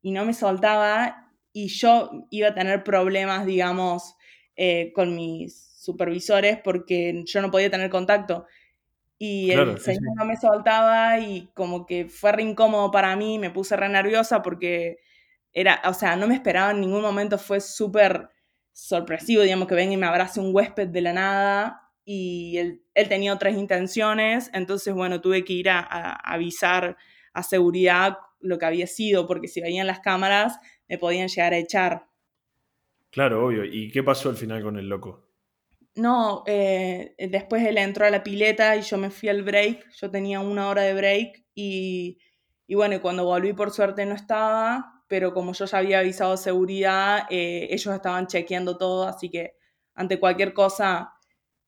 y 0.02 0.12
no 0.12 0.25
me 0.25 0.35
soltaba, 0.35 1.33
y 1.52 1.69
yo 1.69 2.26
iba 2.31 2.49
a 2.49 2.55
tener 2.55 2.85
problemas, 2.85 3.47
digamos, 3.47 4.14
eh, 4.61 4.93
con 4.93 5.15
mis 5.15 5.57
supervisores 5.57 6.59
porque 6.59 7.23
yo 7.25 7.41
no 7.41 7.49
podía 7.49 7.71
tener 7.71 7.88
contacto. 7.91 8.45
Y 9.17 9.53
el 9.53 9.79
señor 9.79 10.17
no 10.17 10.25
me 10.25 10.37
soltaba 10.37 11.21
y 11.21 11.49
como 11.55 11.87
que 11.87 12.09
fue 12.09 12.33
re 12.33 12.43
incómodo 12.43 12.91
para 12.91 13.15
mí, 13.15 13.38
me 13.38 13.50
puse 13.50 13.77
re 13.77 13.88
nerviosa 13.88 14.43
porque 14.43 14.99
era, 15.53 15.81
o 15.85 15.95
sea, 15.95 16.17
no 16.17 16.27
me 16.27 16.35
esperaba 16.35 16.73
en 16.73 16.81
ningún 16.81 17.03
momento, 17.03 17.38
fue 17.38 17.61
súper 17.61 18.31
sorpresivo, 18.73 19.43
digamos, 19.43 19.69
que 19.69 19.77
venga 19.77 19.95
y 19.95 19.97
me 19.97 20.07
abrace 20.07 20.41
un 20.41 20.53
huésped 20.53 20.88
de 20.88 21.03
la 21.03 21.12
nada 21.12 21.93
y 22.05 22.57
él, 22.59 22.83
él 22.95 23.09
tenía 23.09 23.33
otras 23.33 23.55
intenciones, 23.55 24.50
entonces, 24.55 24.93
bueno, 24.93 25.21
tuve 25.21 25.45
que 25.45 25.53
ir 25.53 25.71
a, 25.71 25.79
a, 25.79 26.15
avisar 26.33 26.97
a 27.33 27.45
seguridad 27.45 28.19
lo 28.41 28.59
que 28.59 28.67
había 28.67 28.88
sido, 28.88 29.29
porque 29.29 29.47
si 29.47 29.61
veían 29.61 29.87
las 29.87 30.00
cámaras 30.00 30.59
me 30.88 30.99
podían 30.99 31.29
llegar 31.29 31.53
a 31.53 31.59
echar. 31.59 32.08
Claro, 33.11 33.45
obvio. 33.45 33.65
¿Y 33.65 33.91
qué 33.91 34.03
pasó 34.03 34.31
al 34.31 34.37
final 34.37 34.62
con 34.62 34.79
el 34.79 34.88
loco? 34.88 35.29
No, 35.95 36.45
eh, 36.47 37.15
después 37.19 37.67
él 37.67 37.77
entró 37.79 38.07
a 38.07 38.11
la 38.11 38.23
pileta 38.23 38.77
y 38.77 38.83
yo 38.83 38.99
me 38.99 39.11
fui 39.11 39.29
al 39.29 39.43
break. 39.43 39.91
Yo 40.00 40.11
tenía 40.11 40.41
una 40.41 40.69
hora 40.69 40.83
de 40.83 40.95
break 40.95 41.45
y, 41.55 42.19
y 42.67 42.75
bueno, 42.77 43.00
cuando 43.03 43.25
volví 43.25 43.53
por 43.53 43.73
suerte 43.73 44.07
no 44.07 44.15
estaba, 44.15 45.03
pero 45.09 45.33
como 45.35 45.53
yo 45.55 45.65
ya 45.65 45.79
había 45.79 45.99
avisado 46.00 46.37
seguridad, 46.37 47.27
eh, 47.31 47.67
ellos 47.71 47.95
estaban 47.95 48.29
chequeando 48.29 48.79
todo, 48.79 49.09
así 49.09 49.29
que 49.31 49.55
ante 49.95 50.21
cualquier 50.21 50.53
cosa, 50.55 51.15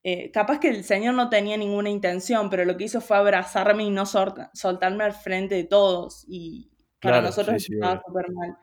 eh, 0.04 0.30
capaz 0.30 0.60
que 0.60 0.68
el 0.68 0.84
señor 0.84 1.14
no 1.14 1.28
tenía 1.28 1.56
ninguna 1.56 1.90
intención, 1.90 2.50
pero 2.50 2.64
lo 2.64 2.76
que 2.76 2.84
hizo 2.84 3.00
fue 3.00 3.16
abrazarme 3.16 3.84
y 3.84 3.90
no 3.90 4.06
soltarme 4.06 5.04
al 5.04 5.12
frente 5.14 5.56
de 5.56 5.64
todos 5.64 6.24
y 6.28 6.70
para 7.00 7.20
nosotros 7.20 7.56
estaba 7.56 8.00
súper 8.06 8.30
mal. 8.32 8.56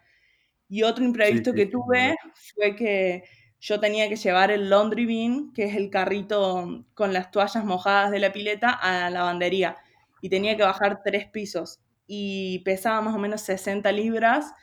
Y 0.70 0.84
otro 0.84 1.06
imprevisto 1.06 1.54
que 1.54 1.66
tuve 1.66 2.16
fue 2.56 2.76
que 2.76 3.24
yo 3.60 3.80
tenía 3.80 4.08
que 4.10 4.16
llevar 4.16 4.52
el 4.52 4.70
laundry 4.70 5.06
bin, 5.06 5.54
que 5.54 5.66
es 5.66 5.76
el 5.76 5.90
carrito 5.90 6.86
con 6.94 7.14
las 7.14 7.32
toallas 7.32 7.64
mojadas 7.66 8.12
de 8.12 8.20
la 8.20 8.32
pileta, 8.32 8.70
a 8.70 9.00
la 9.00 9.10
lavandería. 9.10 9.78
Y 10.22 10.30
tenía 10.30 10.56
que 10.58 10.64
bajar 10.64 11.02
tres 11.04 11.28
pisos. 11.28 11.80
y 12.10 12.60
pesaba 12.60 13.02
más 13.02 13.14
o 13.16 13.18
menos 13.18 13.42
60 13.42 13.92
libras. 13.92 14.54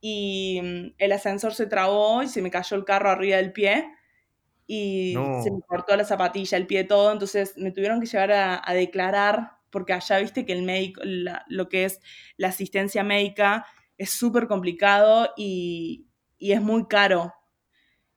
Y 0.00 0.60
mm, 0.62 0.94
el 0.98 1.12
ascensor 1.12 1.54
se 1.54 1.66
trabó 1.66 2.22
y 2.22 2.28
se 2.28 2.40
me 2.40 2.50
cayó 2.50 2.76
el 2.76 2.84
carro 2.84 3.10
arriba 3.10 3.36
del 3.36 3.52
pie. 3.52 3.90
Y 4.66 5.14
se 5.42 5.50
me 5.50 5.60
cortó 5.66 5.96
la 5.96 6.04
zapatilla, 6.04 6.58
el 6.58 6.66
pie, 6.66 6.84
todo, 6.84 7.10
entonces 7.10 7.56
me 7.56 7.72
tuvieron 7.72 8.00
que 8.00 8.06
llevar 8.06 8.32
a, 8.32 8.74
declarar 8.74 9.52
porque 9.70 9.94
allá 9.94 10.18
viste 10.18 10.44
que 10.44 10.52
el 10.52 10.62
médico, 10.62 11.00
lo 11.04 11.68
que 11.70 11.84
es 11.86 12.00
la 12.36 12.48
asistencia 12.48 13.02
médica 13.02 13.66
es 13.98 14.10
súper 14.10 14.46
complicado 14.46 15.32
y, 15.36 16.06
y, 16.38 16.52
es 16.52 16.62
muy 16.62 16.86
caro. 16.86 17.34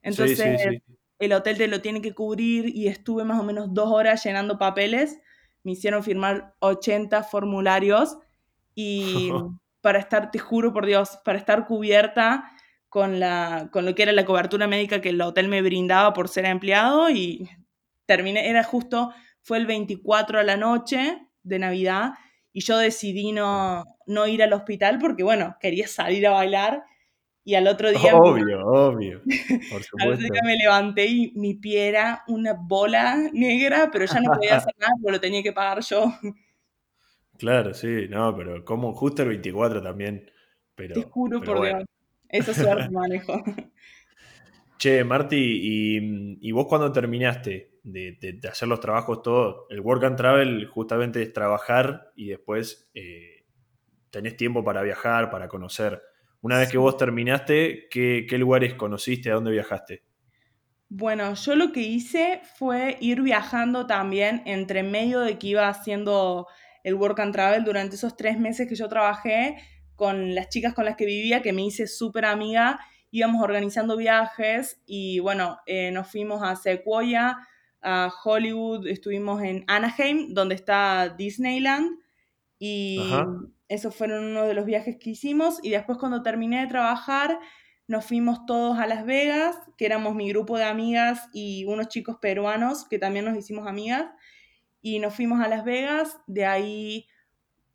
Entonces 0.02 0.82
el 1.20 1.34
hotel 1.34 1.58
te 1.58 1.68
lo 1.68 1.82
tiene 1.82 2.02
que 2.02 2.14
cubrir 2.14 2.76
y 2.76 2.88
estuve 2.88 3.24
más 3.24 3.40
o 3.40 3.44
menos 3.44 3.74
dos 3.74 3.90
horas 3.92 4.24
llenando 4.24 4.58
papeles, 4.58 5.20
me 5.64 5.74
hicieron 5.74 6.04
firmar 6.04 6.56
80 6.60 7.22
formularios 7.24 8.18
y 8.74 9.30
para 9.82 10.00
estar, 10.00 10.32
te 10.32 10.40
juro 10.40 10.74
por 10.74 10.86
Dios, 10.86 11.20
para 11.24 11.38
estar 11.38 11.68
cubierta 11.68 12.52
con, 12.90 13.20
la, 13.20 13.70
con 13.72 13.86
lo 13.86 13.94
que 13.94 14.04
era 14.04 14.12
la 14.12 14.26
cobertura 14.26 14.68
médica 14.68 15.02
que 15.02 15.10
el 15.10 15.22
hotel 15.22 15.48
me 15.48 15.62
brindaba 15.62 16.14
por 16.14 16.28
ser 16.28 16.46
empleado 16.46 17.10
y 17.10 17.50
terminé, 18.08 18.50
era 18.50 18.64
justo, 18.64 19.14
fue 19.42 19.58
el 19.60 19.68
24 19.68 20.40
a 20.40 20.44
la 20.44 20.58
noche 20.58 21.28
de 21.44 21.60
Navidad 21.60 22.14
y 22.54 22.62
yo 22.62 22.78
decidí 22.78 23.32
no, 23.32 23.86
no 24.08 24.28
ir 24.28 24.44
al 24.44 24.54
hospital 24.54 25.00
porque, 25.00 25.24
bueno, 25.24 25.56
quería 25.60 25.88
salir 25.88 26.28
a 26.28 26.32
bailar 26.32 26.84
y 27.44 27.56
al 27.56 27.68
otro 27.68 27.90
día... 27.90 28.16
Obvio, 28.16 28.66
obvio. 28.66 29.22
Por 29.72 29.84
supuesto. 29.84 29.98
al 30.00 30.14
otro 30.14 30.28
día 30.32 30.42
me 30.44 30.58
levanté 30.58 31.06
y 31.08 31.32
mi 31.36 31.56
pie 31.56 31.88
era 31.88 32.24
una 32.28 32.54
bola 32.54 33.18
negra, 33.34 33.90
pero 33.92 34.06
ya 34.06 34.20
no 34.20 34.34
podía 34.34 34.58
hacer 34.58 34.74
nada 34.80 34.94
porque 35.02 35.12
lo 35.12 35.20
tenía 35.20 35.44
que 35.44 35.54
pagar 35.54 35.82
yo. 35.82 36.14
Claro, 37.38 37.74
sí, 37.74 38.08
no, 38.10 38.36
pero 38.36 38.64
como 38.64 38.94
justo 38.94 39.24
el 39.24 39.30
24 39.30 39.82
también. 39.82 40.30
Pero, 40.76 40.94
Te 40.94 41.04
juro 41.04 41.42
por 41.42 41.62
Dios. 41.62 41.84
Eso 42.30 42.54
suerte 42.54 42.90
manejo. 42.92 43.44
Che, 44.78 45.04
Marty, 45.04 46.40
¿y, 46.42 46.52
vos 46.52 46.66
cuando 46.68 46.92
terminaste 46.92 47.71
de, 47.84 48.40
hacer 48.50 48.68
los 48.68 48.80
trabajos 48.80 49.22
todos? 49.22 49.66
El 49.70 49.82
work 49.82 50.04
and 50.04 50.18
travel 50.18 50.66
justamente 50.68 51.22
es 51.22 51.34
trabajar 51.34 52.12
y 52.16 52.30
después 52.30 52.90
eh, 52.94 53.46
tenés 54.10 54.38
tiempo 54.38 54.64
para 54.64 54.82
viajar, 54.82 55.30
para 55.30 55.48
conocer. 55.48 56.02
Una 56.42 56.58
vez 56.58 56.72
que 56.72 56.78
vos 56.78 56.98
terminaste, 56.98 57.88
¿qué, 57.90 58.26
¿qué, 58.28 58.38
lugares 58.38 58.74
conociste? 58.74 59.30
¿A 59.32 59.36
dónde 59.36 59.52
viajaste? 59.52 60.04
Bueno, 60.90 61.34
yo 61.36 61.56
lo 61.56 61.72
que 61.72 61.82
hice 61.82 62.42
fue 62.56 62.98
ir 63.00 63.22
viajando 63.22 63.88
también 63.88 64.42
entre 64.46 64.84
medio 64.84 65.22
de 65.22 65.38
que 65.38 65.48
iba 65.48 65.70
haciendo 65.70 66.48
el 66.84 66.96
work 66.96 67.20
and 67.20 67.34
travel 67.34 67.64
durante 67.64 67.96
esos 67.96 68.18
tres 68.18 68.40
meses 68.40 68.68
que 68.68 68.76
yo 68.76 68.90
trabajé 68.90 69.58
con 69.96 70.34
las 70.34 70.50
chicas 70.50 70.74
con 70.74 70.86
las 70.86 70.96
que 70.96 71.06
vivía, 71.06 71.42
que 71.42 71.54
me 71.54 71.64
hice 71.64 71.86
súper 71.86 72.26
amiga, 72.26 72.80
íbamos 73.12 73.44
organizando 73.44 73.98
viajes 73.98 74.82
y 74.88 75.20
bueno, 75.20 75.60
eh, 75.68 75.92
nos 75.92 76.08
fuimos 76.10 76.42
a 76.44 76.56
Sequoia, 76.56 77.38
a 77.82 78.12
Hollywood, 78.24 78.88
estuvimos 78.88 79.42
en 79.42 79.64
Anaheim, 79.68 80.34
donde 80.34 80.56
está 80.56 81.10
Disneyland, 81.10 82.00
y 82.60 83.00
esos 83.68 83.96
fueron 83.96 84.26
uno 84.26 84.44
de 84.44 84.54
los 84.54 84.66
viajes 84.66 84.98
que 85.00 85.12
hicimos. 85.12 85.60
Y 85.64 85.72
después 85.72 85.98
cuando 85.98 86.22
terminé 86.22 86.62
de 86.62 86.68
trabajar, 86.68 87.40
nos 87.88 88.06
fuimos 88.06 88.46
todos 88.46 88.80
a 88.80 88.88
Las 88.88 89.06
Vegas, 89.06 89.58
que 89.78 89.86
éramos 89.86 90.16
mi 90.16 90.30
grupo 90.30 90.58
de 90.58 90.64
amigas 90.64 91.28
y 91.34 91.66
unos 91.66 91.88
chicos 91.88 92.18
peruanos 92.22 92.86
que 92.88 93.00
también 93.00 93.26
nos 93.26 93.38
hicimos 93.38 93.68
amigas 93.68 94.06
y 94.82 95.00
nos 95.00 95.14
fuimos 95.16 95.42
a 95.42 95.48
Las 95.48 95.64
Vegas, 95.64 96.18
de 96.26 96.46
ahí 96.46 97.08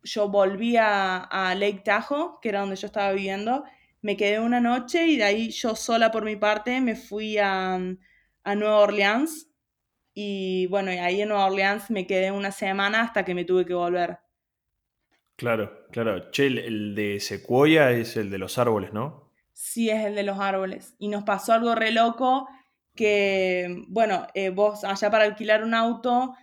yo 0.03 0.29
volví 0.29 0.75
a, 0.77 1.53
Lake 1.57 1.81
Tahoe, 1.83 2.39
que 2.41 2.49
era 2.49 2.61
donde 2.61 2.75
yo 2.75 2.87
estaba 2.87 3.11
viviendo, 3.11 3.63
me 4.01 4.17
quedé 4.17 4.39
una 4.39 4.59
noche 4.59 5.05
y 5.07 5.17
de 5.17 5.23
ahí 5.23 5.49
yo 5.51 5.75
sola 5.75 6.11
por 6.11 6.23
mi 6.25 6.35
parte 6.35 6.79
me 6.81 6.95
fui 6.95 7.37
a, 7.37 7.77
Nueva 8.55 8.79
Orleans 8.79 9.46
y 10.19 10.65
bueno, 10.65 10.89
ahí 10.89 11.21
en 11.21 11.29
Nueva 11.29 11.45
Orleans 11.45 11.91
me 11.91 12.07
quedé 12.07 12.31
una 12.31 12.51
semana 12.51 13.01
hasta 13.01 13.23
que 13.23 13.35
me 13.35 13.45
tuve 13.45 13.67
que 13.67 13.75
volver. 13.75 14.17
Claro, 15.35 15.85
claro. 15.91 16.31
Che, 16.31 16.47
el 16.47 16.95
de 16.95 17.19
Sequoia 17.19 17.91
es 17.91 18.17
el 18.17 18.31
de 18.31 18.39
los 18.39 18.57
árboles, 18.57 18.93
¿no? 18.93 19.31
Sí, 19.53 19.91
es 19.91 20.03
el 20.03 20.15
de 20.15 20.23
los 20.23 20.39
árboles. 20.39 20.95
Y 20.97 21.09
nos 21.09 21.23
pasó 21.23 21.53
algo 21.53 21.75
re 21.75 21.91
loco 21.91 22.47
que, 22.95 23.83
bueno, 23.89 24.25
eh, 24.33 24.49
vos 24.49 24.83
allá 24.83 25.11
para 25.11 25.25
alquilar 25.25 25.63
un 25.63 25.75
auto 25.75 26.33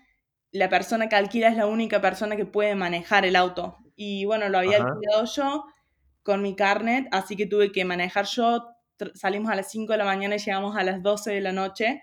la 0.52 0.68
persona 0.68 1.08
que 1.08 1.16
alquila 1.16 1.48
es 1.48 1.56
la 1.56 1.66
única 1.66 2.00
persona 2.00 2.36
que 2.36 2.46
puede 2.46 2.76
manejar 2.76 3.26
el 3.26 3.34
auto. 3.34 3.78
Y 3.96 4.24
bueno, 4.24 4.48
lo 4.48 4.58
había 4.58 4.76
alquilado 4.76 5.24
yo 5.24 5.64
con 6.22 6.42
mi 6.42 6.54
carnet, 6.54 7.08
así 7.10 7.34
que 7.34 7.46
tuve 7.46 7.72
que 7.72 7.84
manejar 7.84 8.26
yo. 8.26 8.68
Salimos 9.14 9.50
a 9.50 9.56
las 9.56 9.68
5 9.72 9.90
de 9.90 9.98
la 9.98 10.04
mañana 10.04 10.36
y 10.36 10.38
llegamos 10.38 10.76
a 10.76 10.84
las 10.84 11.02
12 11.02 11.32
de 11.32 11.40
la 11.40 11.50
noche, 11.50 12.00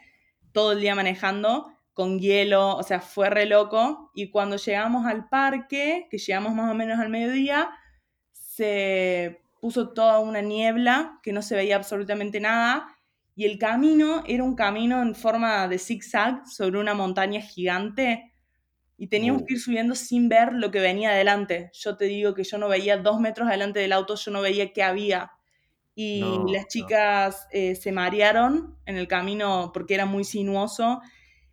todo 0.52 0.74
el 0.74 0.82
día 0.82 0.96
manejando, 0.96 1.72
con 1.94 2.20
hielo, 2.20 2.76
o 2.78 2.84
sea, 2.84 3.02
fue 3.02 3.30
re 3.30 3.46
loco. 3.46 4.12
Y 4.14 4.30
cuando 4.30 4.58
llegamos 4.58 5.06
al 5.06 5.30
parque, 5.30 6.08
que 6.10 6.18
llegamos 6.18 6.54
más 6.54 6.72
o 6.72 6.74
menos 6.74 7.00
al 7.00 7.10
mediodía, 7.10 7.70
se 8.32 9.42
puso 9.60 9.90
toda 9.94 10.20
una 10.20 10.42
niebla, 10.42 11.20
que 11.24 11.34
no 11.34 11.42
se 11.42 11.56
veía 11.56 11.76
absolutamente 11.76 12.40
nada. 12.40 12.88
Y 13.36 13.46
el 13.46 13.58
camino 13.58 14.24
era 14.28 14.44
un 14.44 14.56
camino 14.56 15.02
en 15.02 15.16
forma 15.16 15.68
de 15.68 15.80
zigzag 15.80 16.48
sobre 16.48 16.80
una 16.80 16.94
montaña 16.94 17.42
gigante 17.42 18.32
y 19.02 19.08
teníamos 19.08 19.42
que 19.48 19.56
ir 19.56 19.60
subiendo 19.60 19.96
sin 19.96 20.30
ver 20.30 20.54
lo 20.54 20.70
que 20.70 20.80
venía 20.80 21.10
adelante. 21.10 21.72
Yo 21.74 21.98
te 21.98 22.06
digo 22.06 22.36
que 22.36 22.44
yo 22.44 22.60
no 22.60 22.70
veía 22.70 22.98
dos 22.98 23.20
metros 23.20 23.48
adelante 23.48 23.80
del 23.80 23.94
auto, 23.94 24.14
yo 24.14 24.30
no 24.30 24.42
veía 24.42 24.74
qué 24.74 24.84
había. 24.84 25.32
Y 26.04 26.52
las 26.52 26.68
chicas 26.68 27.48
eh, 27.52 27.76
se 27.76 27.92
marearon 27.92 28.76
en 28.86 28.98
el 28.98 29.08
camino 29.08 29.72
porque 29.74 29.94
era 29.94 30.06
muy 30.06 30.24
sinuoso. 30.24 31.02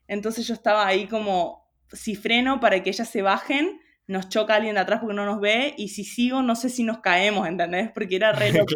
Entonces 0.06 0.46
yo 0.46 0.54
estaba 0.54 0.86
ahí 0.86 1.06
como, 1.06 1.70
si 1.92 2.14
freno 2.14 2.58
para 2.58 2.82
que 2.82 2.90
ellas 2.90 3.08
se 3.08 3.20
bajen, 3.20 3.80
nos 4.06 4.30
choca 4.30 4.54
alguien 4.54 4.76
de 4.76 4.80
atrás 4.80 5.00
porque 5.00 5.14
no 5.14 5.26
nos 5.26 5.40
ve, 5.40 5.74
y 5.76 5.88
si 5.88 6.02
sigo, 6.02 6.40
no 6.40 6.56
sé 6.56 6.70
si 6.70 6.82
nos 6.82 7.00
caemos, 7.00 7.46
¿entendés? 7.46 7.90
Porque 7.92 8.16
era 8.16 8.32
re 8.32 8.52
loco, 8.52 8.72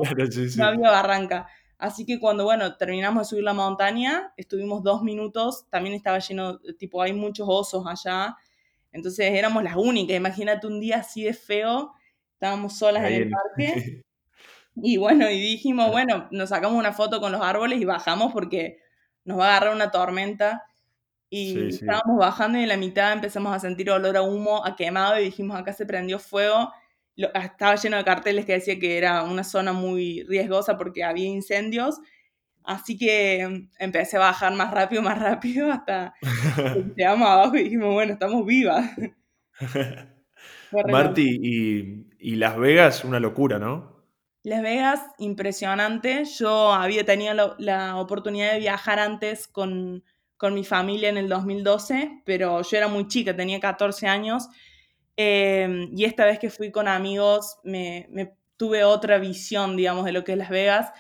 no 0.57 0.65
había 0.65 0.91
barranca. 0.91 1.47
Así 1.79 2.05
que 2.05 2.21
cuando, 2.21 2.45
bueno, 2.45 2.77
terminamos 2.77 3.23
de 3.23 3.31
subir 3.31 3.45
la 3.45 3.55
montaña, 3.55 4.35
estuvimos 4.37 4.83
dos 4.83 5.03
minutos, 5.03 5.67
también 5.71 5.95
estaba 5.95 6.19
lleno, 6.19 6.59
tipo, 6.79 7.01
hay 7.01 7.15
muchos 7.15 7.47
osos 7.51 7.87
allá, 7.87 8.37
entonces 8.93 9.33
éramos 9.33 9.65
las 9.65 9.77
únicas, 9.77 10.17
imagínate 10.17 10.67
un 10.67 10.81
día 10.81 10.99
así 10.99 11.25
de 11.25 11.33
feo, 11.33 11.93
estábamos 12.35 12.77
solas 12.77 13.05
en 13.05 13.15
el 13.15 13.31
parque. 13.31 14.03
Y 14.77 14.97
bueno, 14.97 15.29
y 15.31 15.41
dijimos, 15.41 15.91
bueno, 15.91 16.29
nos 16.31 16.49
sacamos 16.49 16.79
una 16.79 16.93
foto 16.93 17.21
con 17.21 17.33
los 17.33 17.43
árboles 17.43 17.81
y 17.81 17.85
bajamos 17.85 18.33
porque 18.33 18.79
nos 19.25 19.39
va 19.39 19.47
a 19.47 19.57
agarrar 19.57 19.75
una 19.75 19.91
tormenta. 19.91 20.65
Y 21.29 21.69
estábamos 21.69 22.19
bajando 22.19 22.59
y 22.59 22.63
en 22.63 22.69
la 22.69 22.77
mitad 22.77 23.13
empezamos 23.13 23.55
a 23.55 23.59
sentir 23.59 23.91
olor 23.91 24.17
a 24.19 24.23
humo, 24.23 24.67
a 24.67 24.77
quemado, 24.77 25.19
y 25.19 25.25
dijimos, 25.25 25.59
acá 25.59 25.73
se 25.73 25.87
prendió 25.87 26.19
fuego. 26.19 26.71
estaba 27.17 27.77
lleno 27.77 27.97
de 27.97 28.05
carteles 28.05 28.45
que 28.45 28.53
decía 28.53 28.79
que 28.79 28.99
era 28.99 29.23
una 29.23 29.43
zona 29.43 29.73
muy 29.73 30.25
riesgosa 30.25 30.77
porque 30.77 31.05
había 31.05 31.27
incendios. 31.27 32.01
Así 32.65 32.97
que 32.97 33.47
mm, 33.49 33.71
empecé 33.79 34.17
a 34.17 34.21
bajar 34.21 34.55
más 34.55 34.73
rápido, 34.73 35.03
más 35.03 35.19
rápido, 35.19 35.73
hasta 35.73 36.15
llegamos 36.97 37.29
abajo 37.29 37.57
y 37.57 37.65
dijimos, 37.65 37.93
bueno, 37.93 38.13
estamos 38.13 38.47
vivas. 38.47 38.91
Marti, 40.89 41.39
y, 41.43 42.07
y, 42.19 42.37
Las 42.37 42.57
Vegas, 42.57 43.05
una 43.05 43.21
locura, 43.21 43.59
¿no? 43.59 43.92
Las 44.43 44.63
Vegas, 44.63 45.01
impresionante. 45.19 46.25
Yo 46.25 46.73
había 46.73 47.05
tenido 47.05 47.55
la, 47.59 47.97
oportunidad 47.97 48.53
de 48.53 48.59
viajar 48.59 48.99
antes 48.99 49.47
con, 49.47 50.05
con, 50.37 50.55
mi 50.55 50.65
familia 50.65 51.09
en 51.09 51.17
el 51.17 51.29
2012, 51.29 52.23
pero 52.25 52.63
yo 52.63 52.77
era 52.77 52.89
muy 52.89 53.07
chica, 53.09 53.37
tenía 53.37 53.61
14 53.61 54.09
años. 54.09 54.49
Em, 55.17 55.91
y 55.97 56.05
esta 56.05 56.25
vez 56.25 56.39
que 56.39 56.51
fui 56.51 56.71
con 56.73 56.89
amigos, 56.89 57.59
me, 57.63 58.07
me 58.11 58.35
tuve 58.57 58.85
otra 58.85 59.19
visión, 59.19 59.77
digamos, 59.77 60.05
de 60.05 60.13
lo 60.13 60.25
que 60.25 60.33
es 60.33 60.39
Las 60.39 60.51
Vegas 60.51 60.93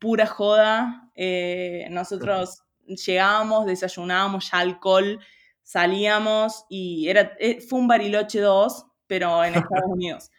pura 0.00 0.26
joda. 0.26 1.08
Eh, 1.14 1.86
nosotros 1.90 2.64
llegábamos, 2.86 3.66
desayunábamos 3.66 4.50
ya 4.50 4.58
alcohol, 4.58 5.20
salíamos 5.62 6.64
y 6.68 7.08
era, 7.08 7.36
eh, 7.38 7.60
fue 7.60 7.78
un 7.78 7.86
Bariloche 7.86 8.40
2, 8.40 8.86
pero 9.06 9.44
en 9.44 9.54
Estados 9.54 9.84
Unidos. 9.86 10.30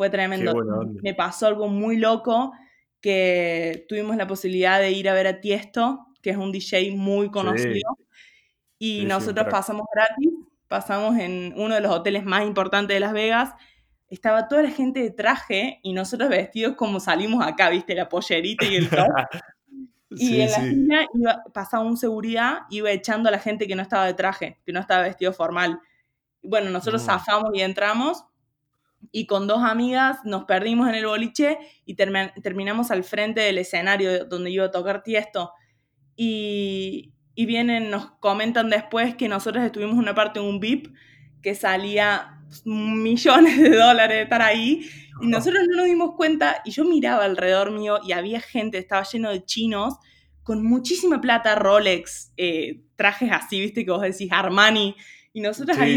Fue 0.00 0.08
tremendo. 0.08 0.54
Me 1.02 1.12
pasó 1.12 1.46
algo 1.46 1.68
muy 1.68 1.98
loco 1.98 2.54
que 3.02 3.84
tuvimos 3.86 4.16
la 4.16 4.26
posibilidad 4.26 4.80
de 4.80 4.92
ir 4.92 5.10
a 5.10 5.12
ver 5.12 5.26
a 5.26 5.42
Tiesto, 5.42 6.06
que 6.22 6.30
es 6.30 6.38
un 6.38 6.52
DJ 6.52 6.96
muy 6.96 7.30
conocido. 7.30 7.98
Y 8.78 9.04
nosotros 9.04 9.48
pasamos 9.50 9.84
gratis, 9.94 10.30
pasamos 10.68 11.18
en 11.18 11.52
uno 11.54 11.74
de 11.74 11.82
los 11.82 11.92
hoteles 11.92 12.24
más 12.24 12.46
importantes 12.46 12.94
de 12.94 13.00
Las 13.00 13.12
Vegas 13.12 13.52
estaba 14.08 14.48
toda 14.48 14.62
la 14.62 14.70
gente 14.70 15.00
de 15.00 15.10
traje 15.10 15.80
y 15.82 15.92
nosotros 15.92 16.30
vestidos 16.30 16.76
como 16.76 16.98
salimos 16.98 17.46
acá, 17.46 17.68
viste, 17.68 17.94
la 17.94 18.08
pollerita 18.08 18.64
y 18.64 18.76
el 18.76 18.88
top. 18.88 19.06
y 20.12 20.40
en 20.40 20.50
la 20.50 20.56
esquina 20.56 21.06
iba, 21.12 21.44
pasaba 21.52 21.84
un 21.84 21.98
seguridad, 21.98 22.60
iba 22.70 22.90
echando 22.90 23.28
a 23.28 23.32
la 23.32 23.38
gente 23.38 23.66
que 23.66 23.76
no 23.76 23.82
estaba 23.82 24.06
de 24.06 24.14
traje, 24.14 24.62
que 24.64 24.72
no 24.72 24.80
estaba 24.80 25.02
vestido 25.02 25.34
formal. 25.34 25.78
Bueno, 26.42 26.70
nosotros 26.70 27.02
zafamos 27.02 27.50
y 27.52 27.60
entramos 27.60 28.24
y 29.12 29.26
con 29.26 29.46
dos 29.46 29.62
amigas 29.62 30.18
nos 30.24 30.44
perdimos 30.44 30.88
en 30.88 30.94
el 30.94 31.06
boliche 31.06 31.58
y 31.84 31.94
terminamos 31.94 32.90
al 32.90 33.04
frente 33.04 33.40
del 33.40 33.58
escenario 33.58 34.24
donde 34.26 34.50
iba 34.50 34.66
a 34.66 34.70
tocar 34.70 35.02
Tiesto. 35.02 35.52
Y, 36.16 37.12
y 37.34 37.46
vienen, 37.46 37.90
nos 37.90 38.10
comentan 38.20 38.70
después 38.70 39.14
que 39.14 39.28
nosotros 39.28 39.64
estuvimos 39.64 39.96
una 39.96 40.14
parte 40.14 40.38
en 40.38 40.46
un 40.46 40.60
VIP 40.60 40.94
que 41.42 41.54
salía 41.54 42.40
millones 42.64 43.58
de 43.58 43.70
dólares 43.76 44.16
de 44.16 44.22
estar 44.22 44.42
ahí 44.42 44.82
y 45.20 45.26
nosotros 45.26 45.62
no 45.68 45.76
nos 45.76 45.86
dimos 45.86 46.14
cuenta 46.16 46.62
y 46.64 46.70
yo 46.70 46.84
miraba 46.84 47.24
alrededor 47.24 47.70
mío 47.70 47.98
y 48.06 48.12
había 48.12 48.40
gente, 48.40 48.78
estaba 48.78 49.02
lleno 49.04 49.30
de 49.30 49.44
chinos 49.44 49.94
con 50.42 50.64
muchísima 50.64 51.20
plata, 51.20 51.54
Rolex, 51.54 52.32
eh, 52.36 52.82
trajes 52.96 53.30
así, 53.30 53.60
viste, 53.60 53.84
que 53.84 53.90
vos 53.90 54.02
decís 54.02 54.32
Armani, 54.32 54.96
y 55.32 55.40
nosotros 55.42 55.78
ahí 55.78 55.96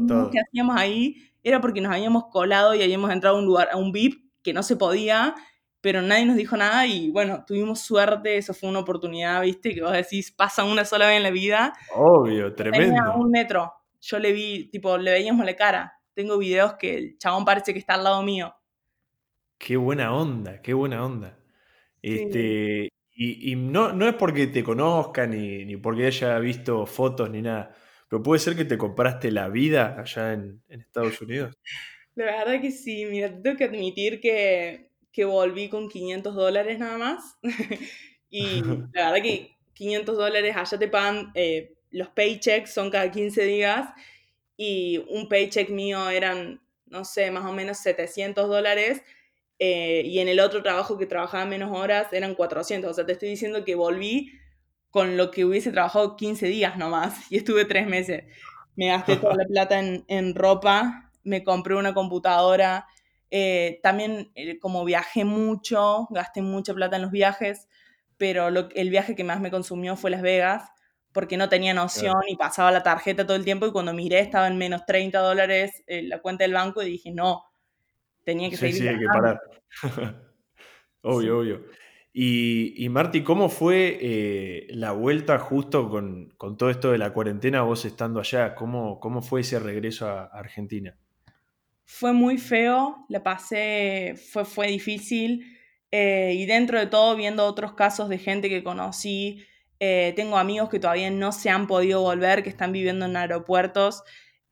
no 0.00 0.30
que 0.30 0.40
hacíamos 0.40 0.76
ahí 0.76 1.30
era 1.46 1.60
porque 1.60 1.80
nos 1.80 1.92
habíamos 1.92 2.24
colado 2.26 2.74
y 2.74 2.82
habíamos 2.82 3.08
entrado 3.12 3.36
a 3.36 3.38
un 3.38 3.46
lugar, 3.46 3.68
a 3.70 3.76
un 3.76 3.92
VIP 3.92 4.32
que 4.42 4.52
no 4.52 4.64
se 4.64 4.74
podía, 4.74 5.36
pero 5.80 6.02
nadie 6.02 6.26
nos 6.26 6.34
dijo 6.34 6.56
nada 6.56 6.84
y 6.88 7.12
bueno, 7.12 7.44
tuvimos 7.46 7.80
suerte, 7.82 8.36
eso 8.36 8.52
fue 8.52 8.68
una 8.68 8.80
oportunidad, 8.80 9.42
viste, 9.42 9.72
que 9.72 9.80
vos 9.80 9.92
decís, 9.92 10.32
pasa 10.32 10.64
una 10.64 10.84
sola 10.84 11.06
vez 11.06 11.18
en 11.18 11.22
la 11.22 11.30
vida. 11.30 11.72
Obvio, 11.94 12.52
tremendo. 12.52 12.96
Tenía 12.96 13.10
un 13.10 13.30
metro, 13.30 13.72
yo 14.00 14.18
le 14.18 14.32
vi, 14.32 14.68
tipo, 14.70 14.98
le 14.98 15.12
veíamos 15.12 15.46
la 15.46 15.54
cara. 15.54 16.00
Tengo 16.14 16.36
videos 16.36 16.74
que 16.74 16.96
el 16.96 17.18
chabón 17.18 17.44
parece 17.44 17.72
que 17.72 17.78
está 17.78 17.94
al 17.94 18.02
lado 18.02 18.24
mío. 18.24 18.52
Qué 19.56 19.76
buena 19.76 20.12
onda, 20.12 20.60
qué 20.60 20.74
buena 20.74 21.04
onda. 21.04 21.38
Este, 22.02 22.88
y, 23.12 23.54
no, 23.54 23.92
no, 23.92 24.08
es 24.08 24.14
porque 24.14 24.48
te 24.48 24.64
conozcan 24.64 25.30
ni, 25.30 25.64
ni, 25.64 25.76
porque 25.76 26.06
haya 26.06 26.40
visto 26.40 26.86
fotos 26.86 27.30
ni 27.30 27.40
nada, 27.40 27.72
pero 28.08 28.22
puede 28.22 28.40
ser 28.40 28.56
que 28.56 28.64
te 28.64 28.78
compraste 28.78 29.30
la 29.30 29.48
vida 29.48 29.98
allá 29.98 30.32
en, 30.32 30.62
en 30.68 30.80
Estados 30.80 31.20
Unidos. 31.20 31.54
La 32.14 32.24
verdad 32.24 32.60
que 32.60 32.70
sí, 32.70 33.04
mira, 33.06 33.30
tengo 33.42 33.56
que 33.56 33.64
admitir 33.64 34.20
que 34.20 34.86
que 35.16 35.24
volví 35.24 35.70
con 35.70 35.88
500 35.88 36.34
dólares 36.34 36.78
nada 36.78 36.98
más. 36.98 37.38
y 38.30 38.60
la 38.92 39.10
verdad 39.10 39.22
que 39.22 39.56
500 39.72 40.14
dólares 40.14 40.54
allá 40.54 40.78
te 40.78 40.88
pagan, 40.88 41.32
eh, 41.34 41.74
los 41.90 42.08
paychecks 42.08 42.74
son 42.74 42.90
cada 42.90 43.10
15 43.10 43.42
días 43.44 43.88
y 44.58 45.02
un 45.08 45.26
paycheck 45.30 45.70
mío 45.70 46.10
eran, 46.10 46.60
no 46.84 47.06
sé, 47.06 47.30
más 47.30 47.46
o 47.46 47.52
menos 47.54 47.78
700 47.78 48.46
dólares. 48.46 49.00
Eh, 49.58 50.02
y 50.04 50.18
en 50.18 50.28
el 50.28 50.38
otro 50.38 50.62
trabajo 50.62 50.98
que 50.98 51.06
trabajaba 51.06 51.46
menos 51.46 51.74
horas 51.74 52.12
eran 52.12 52.34
400. 52.34 52.90
O 52.90 52.92
sea, 52.94 53.06
te 53.06 53.12
estoy 53.12 53.30
diciendo 53.30 53.64
que 53.64 53.74
volví 53.74 54.32
con 54.96 55.18
lo 55.18 55.30
que 55.30 55.44
hubiese 55.44 55.72
trabajado 55.72 56.16
15 56.16 56.46
días 56.46 56.78
nomás 56.78 57.20
y 57.30 57.36
estuve 57.36 57.66
tres 57.66 57.86
meses. 57.86 58.24
Me 58.76 58.86
gasté 58.86 59.16
toda 59.16 59.34
la 59.34 59.44
plata 59.48 59.78
en, 59.78 60.06
en 60.08 60.34
ropa, 60.34 61.10
me 61.22 61.44
compré 61.44 61.74
una 61.74 61.92
computadora, 61.92 62.86
eh, 63.30 63.78
también 63.82 64.32
eh, 64.34 64.58
como 64.58 64.86
viajé 64.86 65.26
mucho, 65.26 66.06
gasté 66.08 66.40
mucha 66.40 66.72
plata 66.72 66.96
en 66.96 67.02
los 67.02 67.10
viajes, 67.10 67.68
pero 68.16 68.48
el 68.48 68.88
viaje 68.88 69.14
que 69.14 69.22
más 69.22 69.38
me 69.38 69.50
consumió 69.50 69.96
fue 69.96 70.10
Las 70.10 70.22
Vegas, 70.22 70.70
porque 71.12 71.36
no 71.36 71.50
tenía 71.50 71.74
noción 71.74 72.16
y 72.26 72.36
pasaba 72.36 72.72
la 72.72 72.82
tarjeta 72.82 73.26
todo 73.26 73.36
el 73.36 73.44
tiempo 73.44 73.66
y 73.66 73.72
cuando 73.72 73.92
miré 73.92 74.20
estaba 74.20 74.46
en 74.48 74.56
menos 74.56 74.86
30 74.86 75.18
dólares 75.18 75.84
en 75.88 76.06
eh, 76.06 76.08
la 76.08 76.22
cuenta 76.22 76.44
del 76.44 76.54
banco 76.54 76.82
y 76.82 76.92
dije, 76.92 77.10
no, 77.10 77.44
tenía 78.24 78.48
que 78.48 78.56
seguir. 78.56 78.76
Sí, 78.76 78.88
hay 78.88 78.98
que 78.98 79.04
parar. 79.04 79.42
obvio, 81.02 81.40
obvio. 81.40 81.85
Y, 82.18 82.88
Marti, 82.88 83.22
¿cómo 83.22 83.50
fue 83.50 84.66
la 84.70 84.92
vuelta 84.92 85.38
justo 85.38 85.90
con, 85.90 86.32
con, 86.38 86.56
todo 86.56 86.70
esto 86.70 86.90
de 86.90 86.96
la 86.96 87.12
cuarentena, 87.12 87.60
vos 87.60 87.84
estando 87.84 88.20
allá? 88.20 88.54
¿Cómo, 88.54 89.00
cómo 89.00 89.20
fue 89.20 89.42
ese 89.42 89.58
regreso 89.58 90.08
a 90.08 90.24
Argentina? 90.24 90.96
fue 91.86 92.12
muy 92.12 92.36
feo, 92.36 93.06
la 93.08 93.22
pasé, 93.22 94.16
fue, 94.32 94.44
fue 94.44 94.66
difícil. 94.66 95.56
Eh, 95.92 96.34
y 96.34 96.44
dentro 96.44 96.78
de 96.78 96.86
todo, 96.86 97.16
viendo 97.16 97.46
otros 97.46 97.74
casos 97.74 98.08
de 98.08 98.18
gente 98.18 98.48
que 98.48 98.64
conocí, 98.64 99.46
eh, 99.78 100.12
tengo 100.16 100.36
amigos 100.36 100.68
que 100.68 100.80
todavía 100.80 101.10
no 101.10 101.32
se 101.32 101.48
han 101.48 101.66
podido 101.68 102.02
volver, 102.02 102.42
que 102.42 102.50
están 102.50 102.72
viviendo 102.72 103.06
en 103.06 103.16
aeropuertos. 103.16 104.02